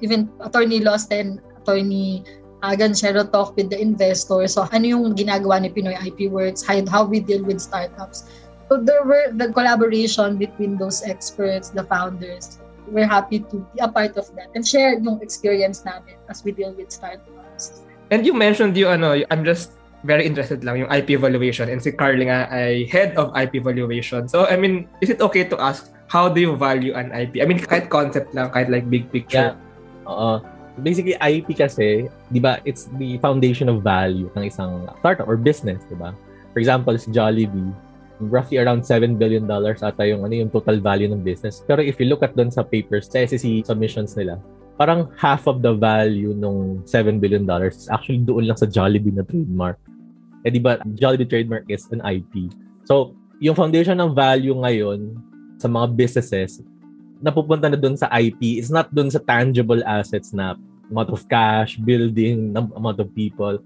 even 0.00 0.32
attorney 0.40 0.80
Lost 0.80 1.12
and 1.12 1.44
attorney 1.60 2.24
Agan 2.64 2.90
Shero 2.90 3.28
talk 3.30 3.54
with 3.54 3.70
the 3.70 3.78
investors. 3.78 4.56
So 4.56 4.64
ano 4.72 4.84
yung 4.88 5.04
ginagawa 5.12 5.60
ni 5.60 5.68
Pinoy 5.68 5.94
IP 5.94 6.32
Works, 6.32 6.64
how, 6.64 6.80
how 6.88 7.04
we 7.04 7.20
deal 7.20 7.44
with 7.44 7.60
startups. 7.60 8.24
So 8.68 8.80
there 8.80 9.04
were 9.04 9.32
the 9.32 9.52
collaboration 9.52 10.36
between 10.36 10.76
those 10.76 11.04
experts, 11.04 11.70
the 11.70 11.84
founders. 11.84 12.58
We're 12.88 13.08
happy 13.08 13.44
to 13.52 13.56
be 13.72 13.78
a 13.80 13.88
part 13.88 14.16
of 14.16 14.28
that 14.36 14.48
and 14.56 14.66
share 14.66 14.96
yung 14.96 15.20
experience 15.20 15.84
namin 15.84 16.16
as 16.28 16.44
we 16.44 16.52
deal 16.52 16.72
with 16.72 16.88
startups. 16.88 17.84
And 18.10 18.24
you 18.24 18.32
mentioned 18.32 18.76
you 18.76 18.88
ano, 18.88 19.20
I'm 19.30 19.44
just 19.44 19.76
very 20.06 20.24
interested 20.24 20.64
lang 20.64 20.86
yung 20.86 20.90
IP 20.94 21.10
evaluation 21.18 21.68
and 21.68 21.82
si 21.82 21.92
Carly 21.92 22.30
nga 22.30 22.48
ay 22.48 22.86
head 22.88 23.12
of 23.20 23.34
IP 23.36 23.60
evaluation. 23.60 24.28
So 24.28 24.48
I 24.48 24.56
mean, 24.56 24.88
is 25.04 25.10
it 25.10 25.20
okay 25.20 25.44
to 25.52 25.56
ask 25.60 25.92
how 26.08 26.28
do 26.28 26.40
you 26.40 26.56
value 26.56 26.96
an 26.96 27.12
IP? 27.12 27.40
I 27.40 27.46
mean, 27.46 27.60
kahit 27.60 27.92
concept 27.92 28.32
lang, 28.32 28.50
kahit 28.50 28.72
like 28.72 28.88
big 28.88 29.12
picture. 29.12 29.52
Yeah. 29.52 30.08
Oo. 30.08 30.40
Basically, 30.80 31.18
IP 31.18 31.58
kasi, 31.58 32.08
di 32.30 32.40
ba, 32.40 32.62
it's 32.64 32.86
the 32.96 33.18
foundation 33.18 33.68
of 33.68 33.82
value 33.82 34.30
ng 34.38 34.46
isang 34.46 34.86
startup 35.02 35.26
or 35.26 35.36
business, 35.36 35.82
di 35.90 35.98
ba? 35.98 36.14
For 36.54 36.62
example, 36.62 36.94
si 36.96 37.10
Jollibee, 37.10 37.74
roughly 38.20 38.58
around 38.58 38.82
$7 38.82 39.18
billion 39.18 39.46
ata 39.46 40.02
yung, 40.06 40.26
ano, 40.26 40.34
yung 40.34 40.50
total 40.50 40.82
value 40.82 41.06
ng 41.10 41.22
business. 41.22 41.62
Pero 41.66 41.82
if 41.82 41.98
you 42.02 42.06
look 42.10 42.22
at 42.22 42.34
doon 42.34 42.50
sa 42.50 42.66
papers, 42.66 43.06
sa 43.06 43.22
SEC 43.22 43.66
submissions 43.66 44.18
nila, 44.18 44.42
parang 44.78 45.10
half 45.18 45.46
of 45.50 45.62
the 45.62 45.74
value 45.74 46.34
ng 46.34 46.82
$7 46.86 47.18
billion 47.18 47.46
is 47.66 47.90
actually 47.90 48.22
doon 48.22 48.46
lang 48.46 48.58
sa 48.58 48.66
Jollibee 48.66 49.14
na 49.14 49.26
trademark. 49.26 49.78
Eh 50.46 50.50
di 50.54 50.62
ba, 50.62 50.78
Jollibee 50.98 51.26
trademark 51.26 51.66
is 51.66 51.86
an 51.90 52.02
IP. 52.06 52.50
So, 52.86 53.14
yung 53.42 53.58
foundation 53.58 53.98
ng 53.98 54.14
value 54.14 54.54
ngayon 54.54 55.18
sa 55.58 55.66
mga 55.66 55.94
businesses, 55.98 56.62
napupunta 57.18 57.66
na 57.66 57.78
doon 57.78 57.98
sa 57.98 58.06
IP 58.14 58.62
is 58.62 58.70
not 58.70 58.90
doon 58.94 59.10
sa 59.10 59.18
tangible 59.22 59.82
assets 59.82 60.30
na 60.30 60.54
amount 60.88 61.10
of 61.10 61.26
cash, 61.26 61.76
building, 61.82 62.54
amount 62.54 62.98
of 63.02 63.10
people. 63.12 63.58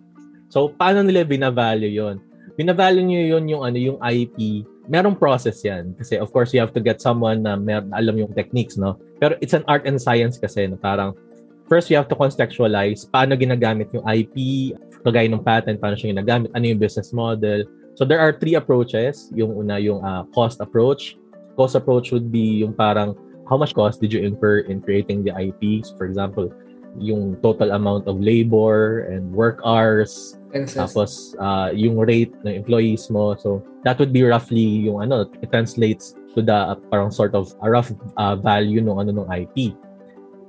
So, 0.48 0.72
paano 0.72 1.04
nila 1.04 1.28
binavalue 1.28 1.92
yon? 1.92 2.20
Binavalue 2.62 3.02
nyo 3.02 3.22
yun 3.26 3.44
yung, 3.50 3.62
ano, 3.66 3.74
yung 3.74 3.98
IP. 3.98 4.62
Merong 4.86 5.18
process 5.18 5.66
yan. 5.66 5.98
Kasi, 5.98 6.14
of 6.22 6.30
course, 6.30 6.54
you 6.54 6.62
have 6.62 6.70
to 6.70 6.78
get 6.78 7.02
someone 7.02 7.42
na 7.42 7.58
mer- 7.58 7.90
alam 7.90 8.14
yung 8.14 8.30
techniques, 8.30 8.78
no? 8.78 9.02
Pero 9.18 9.34
it's 9.42 9.50
an 9.50 9.66
art 9.66 9.82
and 9.82 9.98
science 9.98 10.38
kasi 10.38 10.70
na 10.70 10.78
parang 10.78 11.18
first 11.66 11.90
you 11.90 11.98
have 11.98 12.06
to 12.06 12.14
contextualize 12.14 13.08
paano 13.10 13.34
ginagamit 13.34 13.90
yung 13.90 14.06
IP, 14.06 14.70
kagaya 15.02 15.26
ng 15.26 15.42
patent, 15.42 15.82
paano 15.82 15.98
siya 15.98 16.14
ginagamit, 16.14 16.54
ano 16.54 16.64
yung 16.70 16.78
business 16.78 17.10
model. 17.10 17.66
So 17.98 18.06
there 18.06 18.22
are 18.22 18.30
three 18.30 18.54
approaches. 18.54 19.26
Yung 19.34 19.58
una, 19.58 19.82
yung 19.82 20.04
uh, 20.06 20.22
cost 20.30 20.62
approach, 20.62 21.18
cost 21.58 21.74
approach 21.74 22.14
would 22.14 22.30
be 22.30 22.62
yung 22.62 22.72
parang 22.72 23.18
how 23.50 23.58
much 23.58 23.74
cost 23.74 24.00
did 24.00 24.12
you 24.14 24.22
incur 24.22 24.64
in 24.70 24.80
creating 24.80 25.26
the 25.26 25.34
IPs? 25.34 25.92
For 25.98 26.06
example, 26.06 26.52
yung 27.00 27.40
total 27.40 27.72
amount 27.72 28.06
of 28.06 28.20
labor 28.20 29.08
and 29.08 29.32
work 29.32 29.60
hours, 29.64 30.38
Expenses. 30.52 30.76
tapos 30.76 31.10
uh, 31.40 31.72
yung 31.72 31.96
rate 31.96 32.32
ng 32.44 32.54
employees 32.60 33.08
mo. 33.08 33.34
So 33.40 33.64
that 33.84 33.98
would 33.98 34.12
be 34.12 34.22
roughly 34.22 34.84
yung 34.86 35.02
ano, 35.02 35.24
it 35.40 35.48
translates 35.50 36.14
to 36.36 36.44
the 36.44 36.76
uh, 36.76 36.76
parang 36.92 37.10
sort 37.10 37.34
of 37.34 37.52
a 37.64 37.68
rough 37.72 37.90
uh, 38.20 38.36
value 38.36 38.84
ng 38.84 38.92
ano 38.92 39.24
ng 39.24 39.28
IP. 39.32 39.72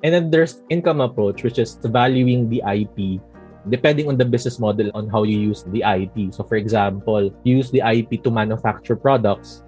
And 0.04 0.12
then 0.12 0.28
there's 0.28 0.60
income 0.68 1.00
approach 1.00 1.44
which 1.48 1.58
is 1.58 1.80
valuing 1.80 2.52
the 2.52 2.60
IP 2.68 3.24
depending 3.72 4.12
on 4.12 4.20
the 4.20 4.28
business 4.28 4.60
model 4.60 4.92
on 4.92 5.08
how 5.08 5.24
you 5.24 5.40
use 5.40 5.64
the 5.72 5.88
IP. 5.88 6.36
So 6.36 6.44
for 6.44 6.60
example, 6.60 7.32
use 7.48 7.72
the 7.72 7.80
IP 7.80 8.20
to 8.28 8.32
manufacture 8.32 9.00
products 9.00 9.64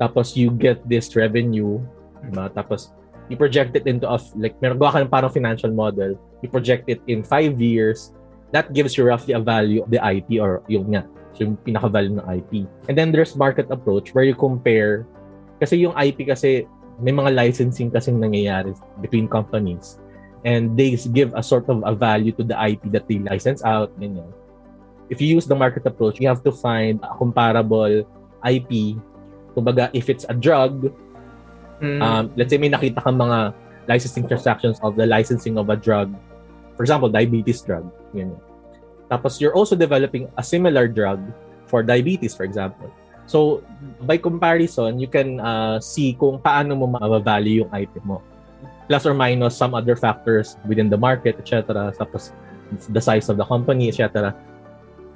tapos 0.00 0.34
you 0.34 0.50
get 0.50 0.82
this 0.88 1.14
revenue, 1.14 1.78
diba? 2.26 2.50
Tapos 2.50 2.90
you 3.30 3.36
project 3.38 3.76
it 3.78 3.86
into 3.86 4.10
a, 4.10 4.18
like, 4.36 4.58
meron 4.60 4.78
ka 4.78 5.00
ng 5.00 5.10
parang 5.10 5.30
financial 5.30 5.70
model, 5.70 6.18
you 6.42 6.48
project 6.50 6.90
it 6.90 7.00
in 7.06 7.22
five 7.22 7.60
years, 7.60 8.12
that 8.54 8.70
gives 8.72 8.94
you 8.96 9.02
roughly 9.02 9.34
a 9.34 9.42
value 9.42 9.82
of 9.82 9.90
the 9.90 9.98
IP 9.98 10.38
or 10.38 10.62
yung 10.70 10.94
nga, 10.94 11.02
so 11.34 11.44
yung 11.44 11.58
pinaka-value 11.66 12.14
ng 12.22 12.26
IP. 12.30 12.52
And 12.86 12.94
then 12.94 13.10
there's 13.10 13.34
market 13.34 13.66
approach 13.74 14.14
where 14.14 14.22
you 14.22 14.38
compare, 14.38 15.04
kasi 15.58 15.82
yung 15.82 15.98
IP 15.98 16.30
kasi, 16.30 16.70
may 17.02 17.10
mga 17.10 17.34
licensing 17.34 17.90
kasing 17.90 18.22
nangyayari 18.22 18.70
between 19.02 19.26
companies. 19.26 19.98
And 20.46 20.78
they 20.78 20.94
give 20.94 21.34
a 21.34 21.42
sort 21.42 21.66
of 21.66 21.82
a 21.82 21.90
value 21.90 22.30
to 22.38 22.46
the 22.46 22.54
IP 22.54 22.94
that 22.94 23.10
they 23.10 23.18
license 23.18 23.66
out. 23.66 23.90
Ganyan. 23.98 24.30
If 25.10 25.18
you 25.18 25.26
use 25.26 25.50
the 25.50 25.58
market 25.58 25.82
approach, 25.84 26.20
you 26.22 26.28
have 26.30 26.46
to 26.46 26.52
find 26.52 27.02
a 27.02 27.10
comparable 27.18 28.06
IP 28.46 29.00
Kumbaga, 29.54 29.88
if 29.94 30.10
it's 30.10 30.26
a 30.28 30.34
drug, 30.34 30.90
mm. 31.80 32.02
um, 32.02 32.34
let's 32.36 32.50
say 32.50 32.58
may 32.58 32.68
nakita 32.68 32.98
kang 32.98 33.16
mga 33.16 33.54
licensing 33.86 34.26
transactions 34.26 34.82
of 34.82 34.98
the 34.98 35.06
licensing 35.06 35.56
of 35.56 35.70
a 35.70 35.78
drug. 35.78 36.10
For 36.76 36.82
example, 36.82 37.08
diabetes 37.08 37.62
drug. 37.62 37.86
Ganyan. 38.12 38.38
Tapos 39.08 39.40
you're 39.40 39.54
also 39.54 39.76
developing 39.76 40.26
a 40.36 40.42
similar 40.42 40.88
drug 40.88 41.20
for 41.66 41.82
diabetes, 41.82 42.34
for 42.34 42.44
example. 42.44 42.90
So, 43.24 43.64
by 44.04 44.20
comparison, 44.20 45.00
you 45.00 45.08
can 45.08 45.40
uh, 45.40 45.80
see 45.80 46.12
kung 46.12 46.36
paano 46.38 46.76
mo 46.76 46.86
ma-value 46.92 47.64
yung 47.64 47.72
item 47.72 48.04
mo. 48.04 48.18
Plus 48.84 49.08
or 49.08 49.16
minus 49.16 49.56
some 49.56 49.72
other 49.72 49.96
factors 49.96 50.60
within 50.68 50.92
the 50.92 51.00
market, 51.00 51.40
etc. 51.40 51.88
Tapos 51.96 52.36
the 52.92 53.00
size 53.00 53.32
of 53.32 53.40
the 53.40 53.46
company, 53.48 53.88
etc. 53.88 54.36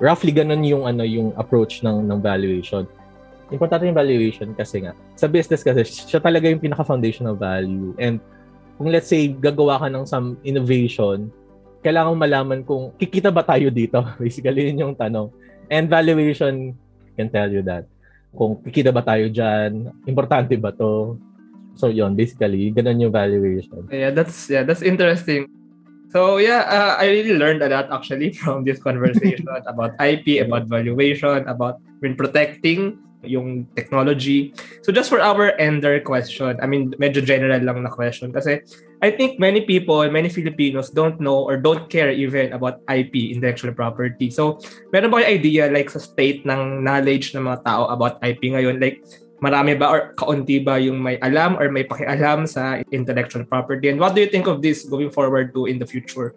Roughly 0.01 0.33
ganun 0.33 0.65
yung 0.65 0.89
ano 0.89 1.05
yung 1.05 1.37
approach 1.37 1.85
ng 1.85 2.09
ng 2.09 2.19
valuation 2.23 2.89
importante 3.51 3.89
yung 3.89 3.97
valuation 3.97 4.53
kasi 4.53 4.85
nga, 4.85 4.93
sa 5.17 5.27
business 5.29 5.65
kasi, 5.65 5.85
siya 5.85 6.21
talaga 6.21 6.49
yung 6.49 6.61
pinaka-foundation 6.61 7.29
of 7.29 7.41
value. 7.41 7.97
And 7.97 8.21
kung 8.77 8.93
let's 8.93 9.09
say, 9.09 9.33
gagawa 9.33 9.81
ka 9.81 9.89
ng 9.89 10.05
some 10.05 10.37
innovation, 10.45 11.33
kailangan 11.83 12.19
malaman 12.19 12.61
kung 12.67 12.91
kikita 12.99 13.31
ba 13.31 13.47
tayo 13.47 13.71
dito? 13.71 14.03
Basically, 14.23 14.71
yun 14.73 14.91
yung 14.91 14.97
tanong. 14.99 15.31
And 15.69 15.87
valuation 15.87 16.75
can 17.19 17.29
tell 17.29 17.51
you 17.51 17.67
that. 17.67 17.85
Kung 18.31 18.63
kikita 18.63 18.95
ba 18.95 19.03
tayo 19.03 19.27
dyan, 19.27 19.91
importante 20.07 20.55
ba 20.55 20.71
to? 20.71 21.19
So 21.79 21.91
yun, 21.95 22.19
basically, 22.19 22.75
ganun 22.75 22.99
yung 22.99 23.15
valuation. 23.15 23.87
Yeah, 23.87 24.11
that's 24.11 24.51
yeah, 24.51 24.67
that's 24.67 24.83
interesting. 24.83 25.47
So 26.11 26.43
yeah, 26.43 26.67
uh, 26.67 26.93
I 26.99 27.07
really 27.07 27.39
learned 27.39 27.63
a 27.63 27.71
lot 27.71 27.93
actually 27.95 28.35
from 28.41 28.67
this 28.67 28.83
conversation 28.83 29.47
about 29.73 29.95
IP, 30.03 30.43
about 30.43 30.67
valuation, 30.67 31.47
about 31.47 31.79
when 32.03 32.19
protecting 32.19 32.99
yung 33.23 33.67
technology. 33.79 34.55
So 34.83 34.91
just 34.91 35.11
for 35.11 35.23
our 35.23 35.55
ender 35.59 36.01
question, 36.01 36.59
I 36.63 36.67
mean, 36.67 36.95
medyo 36.99 37.23
general 37.23 37.63
lang 37.63 37.83
na 37.83 37.91
question 37.91 38.35
kasi 38.35 38.63
I 38.99 39.15
think 39.15 39.39
many 39.39 39.63
people, 39.63 40.03
many 40.11 40.29
Filipinos 40.29 40.91
don't 40.91 41.23
know 41.23 41.47
or 41.47 41.57
don't 41.57 41.87
care 41.87 42.11
even 42.11 42.53
about 42.53 42.83
IP, 42.91 43.31
intellectual 43.31 43.71
property. 43.71 44.31
So 44.31 44.59
meron 44.91 45.15
ba 45.15 45.23
kayo 45.23 45.39
idea 45.39 45.71
like 45.71 45.87
sa 45.87 46.03
state 46.03 46.43
ng 46.43 46.83
knowledge 46.83 47.31
ng 47.35 47.47
mga 47.47 47.63
tao 47.63 47.87
about 47.95 48.19
IP 48.27 48.51
ngayon? 48.51 48.83
Like 48.83 49.07
marami 49.39 49.79
ba 49.79 49.87
or 49.87 50.01
kaunti 50.19 50.59
ba 50.59 50.83
yung 50.83 50.99
may 50.99 51.15
alam 51.23 51.55
or 51.63 51.71
may 51.71 51.87
pakialam 51.87 52.51
sa 52.51 52.83
intellectual 52.91 53.47
property? 53.47 53.87
And 53.87 54.03
what 54.03 54.19
do 54.19 54.21
you 54.21 54.31
think 54.31 54.51
of 54.51 54.67
this 54.67 54.83
going 54.83 55.15
forward 55.15 55.55
to 55.55 55.71
in 55.71 55.79
the 55.79 55.87
future? 55.87 56.35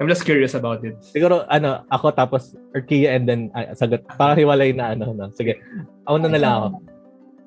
I'm 0.00 0.08
just 0.08 0.24
curious 0.24 0.54
about 0.54 0.82
it. 0.82 0.98
Siguro, 1.04 1.46
ano, 1.46 1.86
ako 1.92 2.10
tapos, 2.16 2.56
or 2.74 2.82
Kia 2.82 3.14
and 3.14 3.28
then, 3.28 3.52
uh, 3.54 3.70
sagot. 3.76 4.02
Parang 4.18 4.34
hiwalay 4.34 4.74
na, 4.74 4.96
ano, 4.96 5.14
no. 5.14 5.30
Sige, 5.30 5.62
ako 6.08 6.16
na 6.26 6.40
lang 6.40 6.52
ako. 6.58 6.66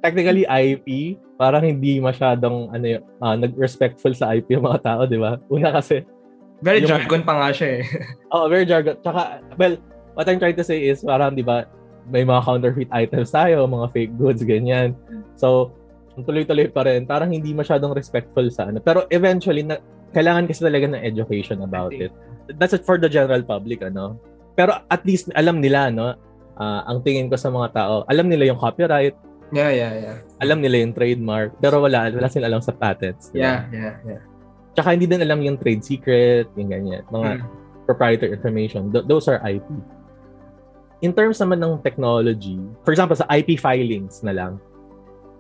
Technically, 0.06 0.46
IP, 0.46 1.18
parang 1.42 1.66
hindi 1.66 1.98
masyadong, 1.98 2.70
ano, 2.70 3.02
uh, 3.26 3.34
nag-respectful 3.34 4.14
sa 4.14 4.38
IP 4.38 4.54
yung 4.54 4.70
mga 4.70 4.86
tao, 4.86 5.02
di 5.10 5.18
ba? 5.18 5.42
Una 5.50 5.74
kasi, 5.82 6.06
Very 6.62 6.86
yung, 6.86 6.94
jargon 6.94 7.26
pa 7.26 7.34
nga 7.42 7.50
siya 7.50 7.82
eh. 7.82 7.84
Oh, 8.34 8.46
very 8.46 8.70
jargon. 8.70 9.02
Tsaka, 9.02 9.42
well, 9.58 9.82
what 10.14 10.30
I'm 10.30 10.38
trying 10.38 10.56
to 10.62 10.64
say 10.64 10.86
is, 10.86 11.02
parang, 11.02 11.34
di 11.34 11.42
ba, 11.42 11.66
may 12.06 12.22
mga 12.22 12.46
counterfeit 12.46 12.92
items 12.94 13.34
tayo, 13.34 13.66
mga 13.66 13.90
fake 13.90 14.14
goods, 14.22 14.46
ganyan. 14.46 14.94
So, 15.42 15.74
tuloy-tuloy 16.14 16.70
pa 16.70 16.86
rin. 16.86 17.10
Parang 17.10 17.34
hindi 17.34 17.50
masyadong 17.52 17.98
respectful 17.98 18.46
sa 18.54 18.70
ano. 18.70 18.78
Pero 18.78 19.10
eventually, 19.10 19.66
na, 19.66 19.82
kailangan 20.14 20.46
kasi 20.46 20.64
talaga 20.64 20.86
ng 20.94 21.02
education 21.02 21.66
about 21.66 21.92
it 21.92 22.14
that's 22.54 22.78
it 22.78 22.86
for 22.86 23.02
the 23.02 23.10
general 23.10 23.42
public, 23.42 23.82
ano. 23.82 24.22
Pero 24.54 24.78
at 24.88 25.02
least 25.04 25.34
alam 25.34 25.60
nila, 25.60 25.90
no, 25.90 26.14
uh, 26.62 26.82
ang 26.86 27.02
tingin 27.02 27.28
ko 27.28 27.36
sa 27.36 27.50
mga 27.50 27.74
tao, 27.74 28.06
alam 28.08 28.30
nila 28.30 28.54
yung 28.54 28.62
copyright. 28.62 29.18
Yeah, 29.54 29.70
yeah, 29.70 29.94
yeah. 29.94 30.18
Alam 30.42 30.62
nila 30.62 30.82
yung 30.82 30.94
trademark, 30.96 31.54
pero 31.62 31.84
wala, 31.84 32.10
wala 32.10 32.30
sila 32.30 32.50
alam 32.50 32.62
sa 32.62 32.74
patents. 32.74 33.30
Diba? 33.30 33.46
Yeah, 33.46 33.60
yeah, 33.70 33.94
yeah. 34.06 34.22
Tsaka 34.74 34.98
hindi 34.98 35.06
din 35.06 35.22
alam 35.22 35.40
yung 35.46 35.58
trade 35.62 35.86
secret, 35.86 36.50
yung 36.58 36.70
ganyan, 36.74 37.06
mga 37.14 37.40
hmm. 37.40 37.48
proprietary 37.86 38.34
information. 38.34 38.90
Th- 38.90 39.06
those 39.06 39.30
are 39.30 39.40
IP. 39.46 39.66
In 41.06 41.14
terms 41.14 41.38
naman 41.38 41.62
ng 41.62 41.84
technology, 41.86 42.58
for 42.82 42.92
example, 42.92 43.16
sa 43.16 43.28
IP 43.30 43.62
filings 43.62 44.26
na 44.26 44.34
lang, 44.34 44.58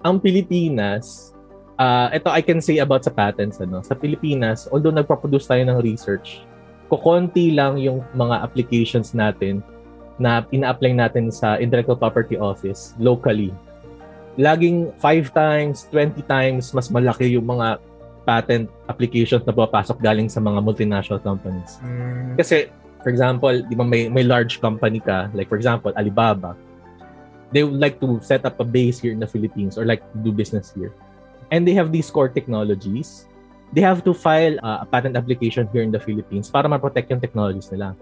ang 0.05 0.21
Pilipinas, 0.21 1.33
uh, 1.81 2.13
ito 2.13 2.29
I 2.29 2.45
can 2.45 2.61
say 2.61 2.79
about 2.79 3.03
sa 3.03 3.11
patents, 3.11 3.57
ano, 3.57 3.81
sa 3.81 3.97
Pilipinas, 3.97 4.69
although 4.69 4.93
nagpo-produce 4.93 5.49
tayo 5.49 5.65
ng 5.65 5.81
research, 5.81 6.45
kukonti 6.87 7.57
lang 7.57 7.81
yung 7.81 8.05
mga 8.13 8.45
applications 8.45 9.17
natin 9.17 9.65
na 10.15 10.47
ina-apply 10.53 10.95
natin 10.95 11.27
sa 11.27 11.59
Intellectual 11.59 11.99
Property 11.99 12.39
Office 12.39 12.95
locally. 13.01 13.51
Laging 14.36 14.91
5 15.00 15.32
times, 15.32 15.88
20 15.91 16.19
times 16.28 16.76
mas 16.76 16.91
malaki 16.91 17.36
yung 17.36 17.48
mga 17.48 17.80
patent 18.26 18.67
applications 18.89 19.45
na 19.45 19.54
papasok 19.54 20.02
galing 20.02 20.28
sa 20.28 20.41
mga 20.41 20.60
multinational 20.60 21.21
companies. 21.21 21.78
Mm. 21.86 22.36
Kasi 22.36 22.67
For 23.06 23.13
example, 23.13 23.54
di 23.69 23.78
ba 23.78 23.86
may, 23.86 24.10
may 24.10 24.26
large 24.26 24.58
company 24.58 24.98
ka, 24.98 25.30
like 25.38 25.45
for 25.45 25.62
example, 25.62 25.93
Alibaba, 25.93 26.58
they 27.54 27.62
would 27.62 27.78
like 27.78 28.02
to 28.02 28.17
set 28.17 28.41
up 28.50 28.58
a 28.58 28.65
base 28.65 28.98
here 28.98 29.13
in 29.13 29.21
the 29.21 29.30
Philippines 29.30 29.78
or 29.78 29.86
like 29.86 30.02
to 30.02 30.17
do 30.26 30.34
business 30.34 30.74
here. 30.74 30.89
And 31.54 31.69
they 31.69 31.78
have 31.78 31.93
these 31.93 32.10
core 32.10 32.34
technologies. 32.34 33.30
They 33.78 33.86
have 33.86 34.02
to 34.10 34.13
file 34.17 34.58
uh, 34.65 34.82
a 34.82 34.89
patent 34.89 35.13
application 35.13 35.69
here 35.69 35.86
in 35.86 35.93
the 35.93 36.02
Philippines 36.02 36.50
para 36.50 36.65
ma-protect 36.65 37.13
yung 37.13 37.21
technologies 37.21 37.69
nila. 37.69 37.93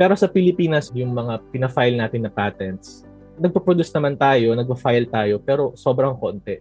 Pero 0.00 0.16
sa 0.16 0.24
Pilipinas, 0.24 0.88
yung 0.96 1.12
mga 1.12 1.44
pina-file 1.52 2.00
natin 2.00 2.24
na 2.24 2.32
patents, 2.32 3.04
nagpo-produce 3.38 3.90
naman 3.94 4.14
tayo, 4.18 4.52
nagpo-file 4.54 5.08
tayo, 5.08 5.38
pero 5.42 5.72
sobrang 5.78 6.14
konti. 6.18 6.60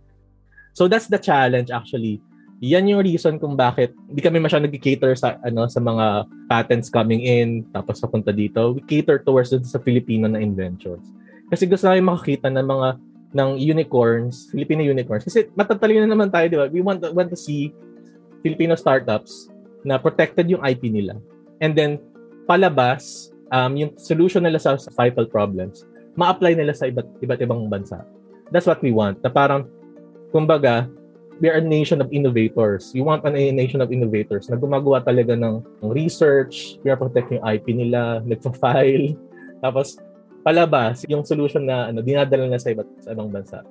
So 0.78 0.86
that's 0.86 1.10
the 1.10 1.18
challenge 1.18 1.74
actually. 1.74 2.22
Yan 2.62 2.90
yung 2.90 3.06
reason 3.06 3.38
kung 3.38 3.54
bakit 3.54 3.94
hindi 4.10 4.22
kami 4.22 4.42
masyadong 4.42 4.70
nag-cater 4.70 5.14
sa 5.14 5.38
ano 5.46 5.70
sa 5.70 5.78
mga 5.78 6.26
patents 6.50 6.90
coming 6.90 7.22
in 7.26 7.66
tapos 7.70 8.02
papunta 8.02 8.34
dito. 8.34 8.78
We 8.78 8.82
cater 8.86 9.22
towards 9.22 9.54
sa 9.54 9.82
Filipino 9.82 10.26
na 10.26 10.42
inventions. 10.42 11.06
Kasi 11.50 11.70
gusto 11.70 11.86
namin 11.86 12.06
makakita 12.06 12.50
ng 12.50 12.66
mga 12.66 12.90
ng 13.38 13.50
unicorns, 13.60 14.50
Filipino 14.50 14.82
unicorns. 14.84 15.26
Kasi 15.26 15.52
matatalino 15.54 16.06
na 16.06 16.14
naman 16.14 16.30
tayo, 16.32 16.46
di 16.48 16.58
ba? 16.58 16.68
We 16.70 16.82
want 16.82 17.04
to, 17.04 17.12
want 17.12 17.30
to 17.30 17.40
see 17.40 17.76
Filipino 18.42 18.76
startups 18.76 19.52
na 19.88 19.96
protected 20.00 20.48
yung 20.52 20.64
IP 20.64 20.92
nila. 20.92 21.16
And 21.64 21.74
then, 21.76 22.00
palabas, 22.48 23.32
um, 23.52 23.76
yung 23.80 23.92
solution 23.96 24.44
nila 24.44 24.60
sa 24.60 24.76
societal 24.76 25.28
problems, 25.28 25.87
ma-apply 26.18 26.58
nila 26.58 26.74
sa 26.74 26.90
iba't, 26.90 27.22
iba't 27.22 27.40
ibang 27.46 27.70
bansa. 27.70 28.02
That's 28.50 28.66
what 28.66 28.82
we 28.82 28.90
want. 28.90 29.22
Na 29.22 29.30
parang, 29.30 29.70
kumbaga, 30.34 30.90
we 31.38 31.48
are 31.48 31.62
a 31.62 31.64
nation 31.64 32.02
of 32.02 32.10
innovators. 32.10 32.90
You 32.98 33.06
want 33.06 33.22
a 33.24 33.32
nation 33.32 33.80
of 33.80 33.94
innovators 33.94 34.50
na 34.50 34.58
gumagawa 34.58 35.06
talaga 35.06 35.38
ng, 35.38 35.62
research, 35.94 36.82
protect 36.82 37.30
yung 37.30 37.46
IP 37.46 37.70
nila, 37.70 38.26
nagpa-file, 38.26 39.14
tapos 39.64 40.02
palabas 40.42 41.04
yung 41.12 41.28
solution 41.28 41.68
na 41.68 41.92
ano, 41.92 42.00
dinadala 42.00 42.48
na 42.48 42.58
sa 42.58 42.72
iba't 42.72 42.88
sa 43.04 43.12
ibang 43.12 43.30
bansa. 43.30 43.62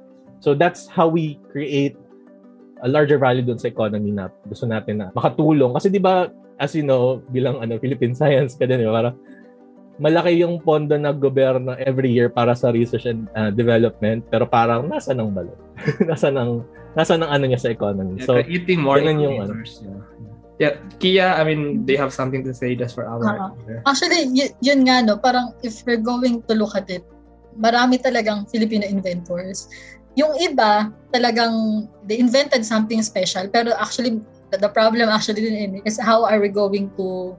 So 0.45 0.53
that's 0.53 0.85
how 0.87 1.09
we 1.09 1.41
create 1.49 1.97
a 2.85 2.89
larger 2.89 3.17
value 3.17 3.41
dun 3.41 3.57
sa 3.57 3.73
economy 3.73 4.13
na 4.13 4.29
gusto 4.45 4.69
natin 4.69 5.01
na 5.01 5.09
makatulong. 5.17 5.73
Kasi 5.73 5.89
di 5.89 5.97
ba 5.97 6.29
as 6.61 6.77
you 6.77 6.85
know, 6.85 7.25
bilang 7.33 7.61
ano, 7.65 7.81
Philippine 7.81 8.13
Science 8.19 8.57
ka 8.57 8.69
din, 8.69 8.85
para 8.89 9.17
malaki 9.97 10.45
yung 10.45 10.61
pondo 10.61 10.97
ng 10.97 11.17
gobyerno 11.17 11.73
every 11.81 12.13
year 12.13 12.29
para 12.29 12.53
sa 12.53 12.69
research 12.69 13.09
and 13.09 13.29
uh, 13.33 13.49
development, 13.49 14.25
pero 14.29 14.45
parang 14.45 14.89
nasa 14.89 15.17
ng 15.17 15.33
balot. 15.33 15.57
nasa 16.11 16.29
ng 16.29 16.61
nasa 16.97 17.17
ng 17.17 17.29
ano 17.29 17.45
niya 17.49 17.61
sa 17.61 17.73
economy. 17.73 18.21
Yeah, 18.21 18.27
so, 18.29 18.41
eating 18.45 18.81
more 18.81 19.01
yung 19.01 19.21
ano. 19.21 19.53
Yeah. 19.61 20.01
yeah, 20.57 20.75
Kia, 21.01 21.29
I 21.37 21.45
mean, 21.45 21.85
they 21.85 21.97
have 21.97 22.13
something 22.13 22.41
to 22.45 22.53
say 22.57 22.73
just 22.73 22.97
for 22.97 23.05
our... 23.05 23.21
Uh-huh. 23.21 23.53
Actually, 23.85 24.33
y- 24.33 24.57
yun 24.65 24.89
nga, 24.89 25.05
no, 25.05 25.21
parang 25.21 25.53
if 25.61 25.85
we're 25.85 26.01
going 26.01 26.41
to 26.49 26.53
look 26.57 26.73
at 26.73 26.89
it, 26.89 27.05
marami 27.57 28.01
talagang 28.01 28.49
Filipino 28.49 28.89
inventors. 28.89 29.69
Yung 30.17 30.33
iba, 30.41 30.93
talagang 31.13 31.89
they 32.09 32.17
invented 32.17 32.65
something 32.65 33.05
special, 33.05 33.45
pero 33.53 33.77
actually 33.77 34.21
the 34.55 34.71
problem 34.71 35.11
actually 35.11 35.43
din 35.43 35.83
is 35.85 35.99
how 36.01 36.25
are 36.25 36.41
we 36.41 36.49
going 36.49 36.89
to 36.97 37.37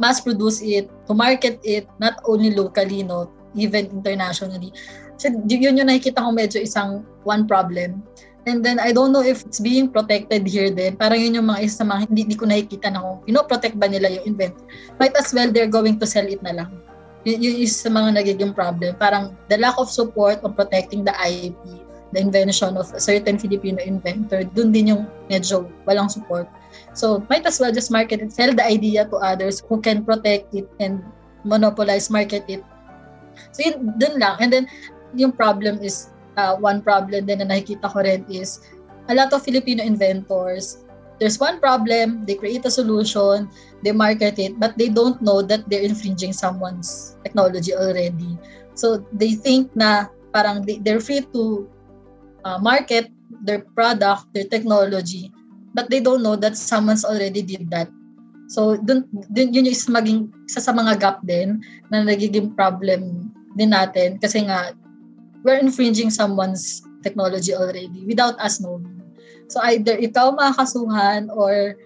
mass 0.00 0.22
produce 0.22 0.62
it, 0.62 0.90
to 1.06 1.12
market 1.14 1.58
it, 1.62 1.86
not 1.98 2.18
only 2.24 2.54
locally, 2.54 3.02
no, 3.02 3.30
even 3.54 3.86
internationally. 3.90 4.72
So, 5.18 5.34
yun 5.50 5.78
yung 5.78 5.90
nakikita 5.90 6.22
ko 6.22 6.30
medyo 6.30 6.62
isang 6.62 7.02
one 7.26 7.46
problem. 7.50 8.06
And 8.48 8.64
then, 8.64 8.80
I 8.80 8.96
don't 8.96 9.12
know 9.12 9.20
if 9.20 9.44
it's 9.44 9.60
being 9.60 9.92
protected 9.92 10.48
here 10.48 10.72
din. 10.72 10.96
Parang 10.96 11.20
yun 11.20 11.36
yung 11.36 11.52
mga 11.52 11.68
isa 11.68 11.84
mga 11.84 12.08
hindi, 12.08 12.20
hindi 12.24 12.38
ko 12.38 12.46
nakikita 12.48 12.88
na 12.88 13.04
kung 13.04 13.20
pinoprotect 13.28 13.76
ba 13.76 13.90
nila 13.90 14.08
yung 14.08 14.32
inventor. 14.32 14.64
Might 14.96 15.12
as 15.20 15.34
well, 15.36 15.52
they're 15.52 15.68
going 15.68 16.00
to 16.00 16.06
sell 16.08 16.24
it 16.24 16.40
na 16.40 16.64
lang. 16.64 16.70
Y- 17.26 17.36
yun 17.36 17.60
is 17.60 17.76
sa 17.76 17.92
mga 17.92 18.16
nagiging 18.16 18.56
problem. 18.56 18.96
Parang 18.96 19.36
the 19.52 19.58
lack 19.60 19.76
of 19.76 19.92
support 19.92 20.40
on 20.46 20.56
protecting 20.56 21.04
the 21.04 21.12
IP, 21.26 21.58
the 22.14 22.24
invention 22.24 22.78
of 22.78 22.88
a 22.94 23.02
certain 23.02 23.36
Filipino 23.36 23.84
inventor, 23.84 24.46
dun 24.56 24.72
din 24.72 24.96
yung 24.96 25.02
medyo 25.28 25.68
walang 25.84 26.08
support. 26.08 26.48
So, 26.98 27.22
might 27.30 27.46
as 27.46 27.62
well 27.62 27.70
just 27.70 27.94
market 27.94 28.18
it, 28.18 28.34
sell 28.34 28.50
the 28.50 28.66
idea 28.66 29.06
to 29.06 29.22
others 29.22 29.62
who 29.70 29.78
can 29.78 30.02
protect 30.02 30.50
it 30.50 30.66
and 30.82 30.98
monopolize, 31.46 32.10
market 32.10 32.42
it. 32.50 32.66
So, 33.54 33.62
yun, 33.62 33.94
dun 34.02 34.18
lang. 34.18 34.42
And 34.42 34.50
then, 34.50 34.64
yung 35.14 35.30
problem 35.30 35.78
is, 35.78 36.10
uh, 36.34 36.58
one 36.58 36.82
problem 36.82 37.30
din 37.30 37.38
na 37.38 37.54
nakikita 37.54 37.86
ko 37.86 38.02
rin 38.02 38.26
is, 38.26 38.66
a 39.06 39.14
lot 39.14 39.30
of 39.30 39.46
Filipino 39.46 39.86
inventors, 39.86 40.82
there's 41.22 41.38
one 41.38 41.62
problem, 41.62 42.26
they 42.26 42.34
create 42.34 42.66
a 42.66 42.70
solution, 42.74 43.46
they 43.86 43.94
market 43.94 44.34
it, 44.42 44.58
but 44.58 44.74
they 44.74 44.90
don't 44.90 45.22
know 45.22 45.38
that 45.38 45.70
they're 45.70 45.86
infringing 45.86 46.34
someone's 46.34 47.14
technology 47.22 47.78
already. 47.78 48.34
So, 48.74 49.06
they 49.14 49.38
think 49.38 49.70
na 49.78 50.10
parang 50.34 50.66
they, 50.66 50.82
they're 50.82 50.98
free 50.98 51.22
to 51.30 51.70
uh, 52.42 52.58
market 52.58 53.06
their 53.46 53.62
product, 53.78 54.34
their 54.34 54.50
technology, 54.50 55.30
but 55.74 55.90
they 55.90 56.00
don't 56.00 56.22
know 56.22 56.36
that 56.36 56.56
someone's 56.56 57.04
already 57.04 57.42
did 57.42 57.68
that. 57.70 57.88
So, 58.48 58.80
dun, 58.80 59.04
dun, 59.28 59.52
yun 59.52 59.68
yung 59.68 59.76
isa 59.76 59.92
maging 59.92 60.32
isa 60.48 60.64
sa 60.64 60.72
mga 60.72 60.96
gap 60.96 61.18
din 61.20 61.60
na 61.92 62.00
nagiging 62.00 62.56
problem 62.56 63.28
din 63.56 63.70
natin 63.72 64.16
kasi 64.16 64.48
nga 64.48 64.72
we're 65.44 65.60
infringing 65.60 66.08
someone's 66.08 66.80
technology 67.04 67.52
already 67.52 68.04
without 68.08 68.40
us 68.40 68.58
knowing. 68.58 69.04
So, 69.52 69.60
either 69.68 70.00
ikaw 70.00 70.32
makakasuhan 70.32 71.28
or 71.28 71.76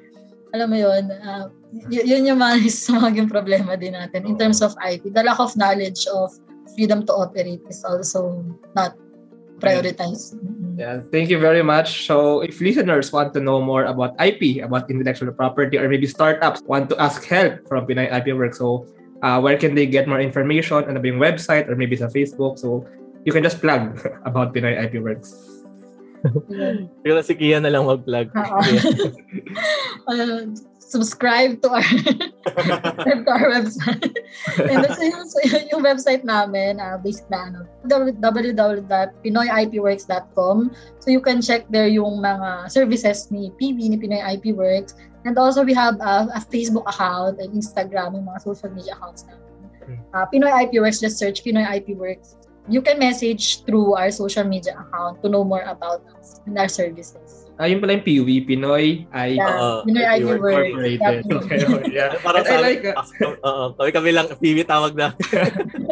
alam 0.54 0.68
mo 0.70 0.78
yun, 0.78 1.10
uh, 1.10 1.50
y- 1.90 2.06
yun 2.06 2.30
yung 2.30 2.38
mga 2.38 2.62
isa 2.68 2.94
maging 2.94 3.26
problema 3.26 3.74
din 3.74 3.98
natin 3.98 4.22
in 4.28 4.38
terms 4.38 4.62
of 4.62 4.76
IP. 4.82 5.10
The 5.10 5.26
lack 5.26 5.42
of 5.42 5.58
knowledge 5.58 6.06
of 6.14 6.30
freedom 6.78 7.04
to 7.10 7.12
operate 7.12 7.62
is 7.68 7.82
also 7.82 8.44
not 8.78 8.94
prioritized. 9.62 10.34
Yeah, 10.76 11.00
thank 11.14 11.30
you 11.30 11.38
very 11.38 11.62
much. 11.62 12.06
So, 12.06 12.42
if 12.42 12.60
listeners 12.60 13.12
want 13.12 13.32
to 13.34 13.40
know 13.40 13.62
more 13.62 13.86
about 13.86 14.18
IP, 14.18 14.64
about 14.64 14.90
intellectual 14.90 15.30
property, 15.32 15.78
or 15.78 15.88
maybe 15.88 16.06
startups 16.06 16.62
want 16.66 16.90
to 16.90 16.98
ask 16.98 17.22
help 17.24 17.62
from 17.68 17.86
Pinoy 17.86 18.10
IP 18.10 18.34
Works, 18.34 18.58
so 18.58 18.86
uh, 19.22 19.38
where 19.38 19.56
can 19.56 19.74
they 19.74 19.86
get 19.86 20.08
more 20.08 20.20
information? 20.20 20.82
on 20.82 20.94
the 20.94 21.12
website 21.14 21.68
or 21.68 21.76
maybe 21.76 21.94
sa 21.94 22.10
Facebook? 22.10 22.58
So, 22.58 22.84
you 23.24 23.30
can 23.30 23.42
just 23.42 23.62
plug 23.62 24.02
about 24.28 24.52
Pinoy 24.52 24.74
IP 24.74 24.98
Works. 24.98 25.62
Pero 27.02 27.18
si 27.22 27.34
Kia 27.34 27.58
na 27.58 27.70
lang 27.70 27.86
mag-plug. 27.86 28.30
uh, 28.34 30.46
subscribe 30.92 31.64
to 31.64 31.72
our 31.72 31.80
to 31.80 33.24
our 33.32 33.56
website. 33.56 34.12
And 34.68 34.84
that's 34.84 35.00
yung, 35.00 35.24
yung 35.72 35.80
website 35.80 36.28
namin, 36.28 36.76
uh, 36.76 37.00
based 37.00 37.24
na 37.32 37.48
ano, 37.48 37.64
www.pinoyipworks.com. 37.88 40.56
So 41.00 41.08
you 41.08 41.24
can 41.24 41.40
check 41.40 41.64
there 41.72 41.88
yung 41.88 42.20
mga 42.20 42.68
services 42.68 43.32
ni 43.32 43.48
PB, 43.56 43.88
ni 43.88 43.96
Pinoy 43.96 44.20
IP 44.36 44.52
Works. 44.52 44.92
And 45.24 45.40
also 45.40 45.64
we 45.64 45.72
have 45.72 45.96
uh, 46.04 46.28
a 46.36 46.44
Facebook 46.44 46.84
account 46.84 47.40
and 47.40 47.56
Instagram, 47.56 48.20
yung 48.20 48.28
mga 48.28 48.44
social 48.44 48.68
media 48.68 48.92
accounts 49.00 49.24
namin. 49.24 49.40
Uh, 50.12 50.28
Pinoy 50.28 50.52
IP 50.68 50.84
Works, 50.84 51.00
just 51.00 51.16
search 51.16 51.40
Pinoy 51.40 51.64
IP 51.64 51.96
Works. 51.96 52.36
You 52.68 52.84
can 52.84 53.00
message 53.00 53.64
through 53.64 53.96
our 53.98 54.12
social 54.12 54.44
media 54.44 54.76
account 54.78 55.18
to 55.24 55.32
know 55.32 55.42
more 55.42 55.66
about 55.66 56.06
us 56.14 56.38
and 56.46 56.54
our 56.54 56.68
services. 56.68 57.41
Ah, 57.60 57.68
yun 57.68 57.84
pala 57.84 58.00
yung 58.00 58.06
PUV, 58.06 58.48
Pinoy 58.48 59.04
I 59.12 59.36
yeah, 59.36 59.52
uh, 59.52 59.84
Pinoy 59.84 60.06
ID 60.08 60.24
Works. 60.24 60.40
Incorporated. 60.40 61.20
Okay, 61.28 61.58
okay, 61.60 61.92
yeah. 61.92 62.16
Parang 62.24 62.44
I 62.52 62.56
like, 62.64 62.84
uh, 62.88 63.36
uh, 63.44 63.66
kami 63.76 63.90
kami 63.92 64.10
lang, 64.16 64.26
PV 64.32 64.64
tawag 64.64 64.96
na. 64.96 65.12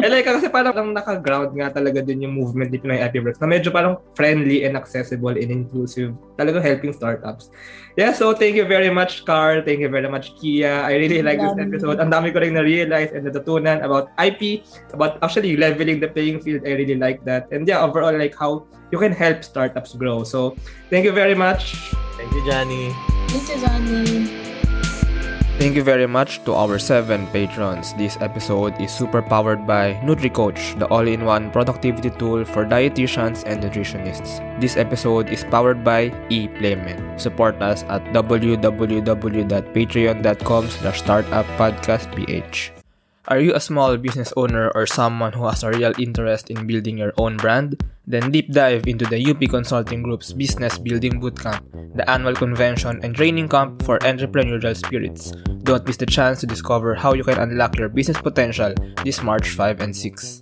I 0.01 0.09
like 0.09 0.25
kasi 0.25 0.49
parang 0.49 0.73
lang 0.73 0.97
naka-ground 0.97 1.53
nga 1.53 1.69
talaga 1.69 2.01
din 2.01 2.25
yung 2.25 2.33
movement 2.33 2.73
ni 2.73 2.81
Pinoy 2.81 3.05
ID 3.05 3.21
Works 3.21 3.45
na 3.45 3.49
medyo 3.49 3.69
parang 3.69 4.01
friendly 4.17 4.65
and 4.65 4.73
accessible 4.73 5.37
and 5.37 5.53
inclusive. 5.53 6.17
Talagang 6.41 6.65
helping 6.65 6.97
startups. 6.97 7.53
Yeah, 8.01 8.17
so 8.17 8.33
thank 8.33 8.57
you 8.57 8.65
very 8.65 8.89
much, 8.89 9.29
Carl. 9.29 9.61
Thank 9.61 9.85
you 9.85 9.93
very 9.93 10.09
much, 10.09 10.33
Kia. 10.41 10.89
I 10.89 10.97
really 10.97 11.21
like 11.21 11.43
this 11.43 11.59
episode. 11.61 12.01
Ang 12.01 12.09
dami 12.09 12.33
ko 12.33 12.41
rin 12.41 12.57
na-realize 12.57 13.13
and 13.13 13.29
natutunan 13.29 13.85
about 13.85 14.09
IP, 14.17 14.65
about 14.97 15.21
actually 15.21 15.61
leveling 15.61 16.01
the 16.01 16.09
playing 16.09 16.41
field. 16.41 16.65
I 16.65 16.81
really 16.81 16.97
like 16.97 17.21
that. 17.29 17.53
And 17.53 17.69
yeah, 17.69 17.85
overall, 17.85 18.17
like 18.17 18.33
how 18.33 18.65
you 18.91 18.99
can 18.99 19.13
help 19.13 19.45
startups 19.45 19.95
grow. 19.95 20.25
So, 20.25 20.57
thank 20.91 21.05
you 21.05 21.13
very 21.13 21.35
much. 21.35 21.75
Thank 22.17 22.33
you, 22.33 22.45
Johnny. 22.47 22.95
Thank 23.29 23.49
you, 23.49 23.61
Johnny. 23.63 24.41
Thank 25.61 25.77
you 25.77 25.85
very 25.85 26.09
much 26.09 26.41
to 26.49 26.57
our 26.57 26.81
seven 26.81 27.29
patrons. 27.37 27.93
This 28.01 28.17
episode 28.25 28.81
is 28.81 28.89
super 28.91 29.21
powered 29.21 29.67
by 29.67 30.01
NutriCoach, 30.01 30.79
the 30.81 30.89
all-in-one 30.89 31.51
productivity 31.53 32.09
tool 32.17 32.47
for 32.49 32.65
dietitians 32.65 33.45
and 33.45 33.61
nutritionists. 33.61 34.41
This 34.59 34.81
episode 34.81 35.29
is 35.29 35.45
powered 35.45 35.85
by 35.85 36.09
ePlayment. 36.33 37.21
Support 37.21 37.61
us 37.61 37.85
at 37.93 38.01
www.patreon.com 38.17 40.65
slash 40.69 41.03
startuppodcastph. 41.03 42.80
Are 43.31 43.39
you 43.39 43.55
a 43.55 43.61
small 43.61 43.97
business 43.97 44.35
owner 44.37 44.73
or 44.75 44.91
someone 44.91 45.33
who 45.33 45.47
has 45.47 45.63
a 45.63 45.71
real 45.71 45.93
interest 46.01 46.51
in 46.51 46.67
building 46.67 46.99
your 46.99 47.13
own 47.17 47.37
brand? 47.37 47.81
Then 48.05 48.33
deep 48.33 48.51
dive 48.51 48.89
into 48.89 49.07
the 49.07 49.23
UP 49.23 49.39
Consulting 49.49 50.03
Group's 50.03 50.33
Business 50.33 50.79
Building 50.79 51.21
Bootcamp, 51.21 51.95
the 51.95 52.03
annual 52.11 52.35
convention 52.35 52.99
and 53.05 53.15
training 53.15 53.49
camp 53.49 53.85
for 53.85 54.01
entrepreneurial 54.01 54.75
spirits. 54.75 55.31
Don't 55.63 55.87
miss 55.87 55.97
the 55.97 56.07
chance 56.07 56.41
to 56.41 56.47
discover 56.49 56.97
how 56.97 57.15
you 57.15 57.23
can 57.23 57.39
unlock 57.39 57.79
your 57.79 57.89
business 57.89 58.21
potential 58.21 58.75
this 59.05 59.23
March 59.23 59.51
5 59.51 59.81
and 59.81 59.95
6. 59.95 60.41